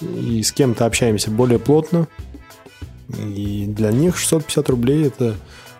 и 0.00 0.42
с 0.42 0.52
кем-то 0.52 0.84
общаемся 0.84 1.30
более 1.30 1.58
плотно. 1.58 2.08
И 3.18 3.66
для 3.66 3.90
них 3.92 4.16
650 4.16 4.68
рублей 4.70 5.06
это 5.06 5.36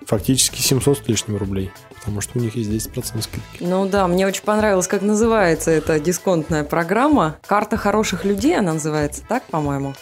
фактически 0.07 0.61
700 0.61 0.99
с 0.99 1.09
лишним 1.09 1.37
рублей. 1.37 1.71
Потому 1.95 2.21
что 2.21 2.38
у 2.38 2.42
них 2.42 2.57
есть 2.57 2.68
10% 2.68 3.23
скидки. 3.23 3.40
Ну 3.61 3.87
да, 3.88 4.09
мне 4.09 4.27
очень 4.27 4.42
понравилось, 4.42 4.88
как 4.88 5.03
называется 5.03 5.71
эта 5.71 6.01
дисконтная 6.01 6.64
программа. 6.64 7.37
Карта 7.47 7.77
хороших 7.77 8.25
людей 8.25 8.59
она 8.59 8.75
называется, 8.75 9.23
так, 9.29 9.45
по-моему? 9.45 9.95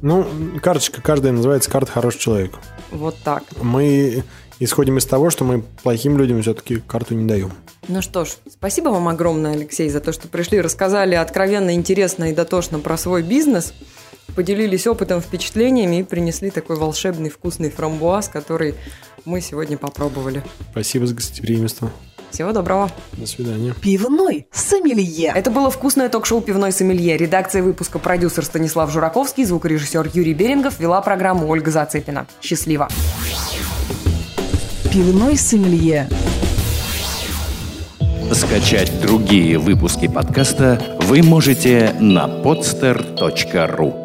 Ну, 0.00 0.26
карточка 0.62 1.02
каждая 1.02 1.32
называется 1.32 1.70
«Карта 1.70 1.92
хорошего 1.92 2.22
человека». 2.22 2.58
Вот 2.90 3.16
так. 3.22 3.44
Мы 3.60 4.24
исходим 4.58 4.98
из 4.98 5.04
того, 5.04 5.30
что 5.30 5.44
мы 5.44 5.62
плохим 5.82 6.16
людям 6.16 6.40
все-таки 6.42 6.76
карту 6.78 7.14
не 7.14 7.28
даем. 7.28 7.52
Ну 7.86 8.00
что 8.00 8.24
ж, 8.24 8.30
спасибо 8.50 8.88
вам 8.88 9.08
огромное, 9.08 9.52
Алексей, 9.52 9.88
за 9.90 10.00
то, 10.00 10.12
что 10.12 10.28
пришли, 10.28 10.60
рассказали 10.60 11.14
откровенно, 11.14 11.74
интересно 11.74 12.30
и 12.30 12.34
дотошно 12.34 12.78
про 12.78 12.96
свой 12.96 13.22
бизнес– 13.22 13.74
поделились 14.34 14.86
опытом, 14.86 15.20
впечатлениями 15.20 16.00
и 16.00 16.02
принесли 16.02 16.50
такой 16.50 16.76
волшебный 16.76 17.30
вкусный 17.30 17.70
фрамбуаз, 17.70 18.28
который 18.28 18.74
мы 19.24 19.40
сегодня 19.40 19.76
попробовали. 19.76 20.42
Спасибо 20.70 21.06
за 21.06 21.14
гостеприимство. 21.14 21.90
Всего 22.32 22.52
доброго. 22.52 22.90
До 23.12 23.26
свидания. 23.26 23.74
Пивной 23.82 24.46
сомелье. 24.50 25.32
Это 25.34 25.50
было 25.50 25.70
вкусное 25.70 26.08
ток-шоу 26.08 26.40
«Пивной 26.40 26.72
сомелье». 26.72 27.18
Редакция 27.18 27.62
выпуска 27.62 27.98
продюсер 27.98 28.44
Станислав 28.44 28.90
Жураковский, 28.90 29.44
звукорежиссер 29.44 30.10
Юрий 30.14 30.32
Берингов, 30.32 30.80
вела 30.80 31.02
программу 31.02 31.46
Ольга 31.46 31.70
Зацепина. 31.70 32.26
Счастливо. 32.40 32.88
Пивной 34.90 35.36
сомелье. 35.36 36.08
Скачать 38.32 38.98
другие 39.02 39.58
выпуски 39.58 40.08
подкаста 40.08 40.80
вы 41.02 41.22
можете 41.22 41.94
на 42.00 42.26
podster.ru 42.26 44.01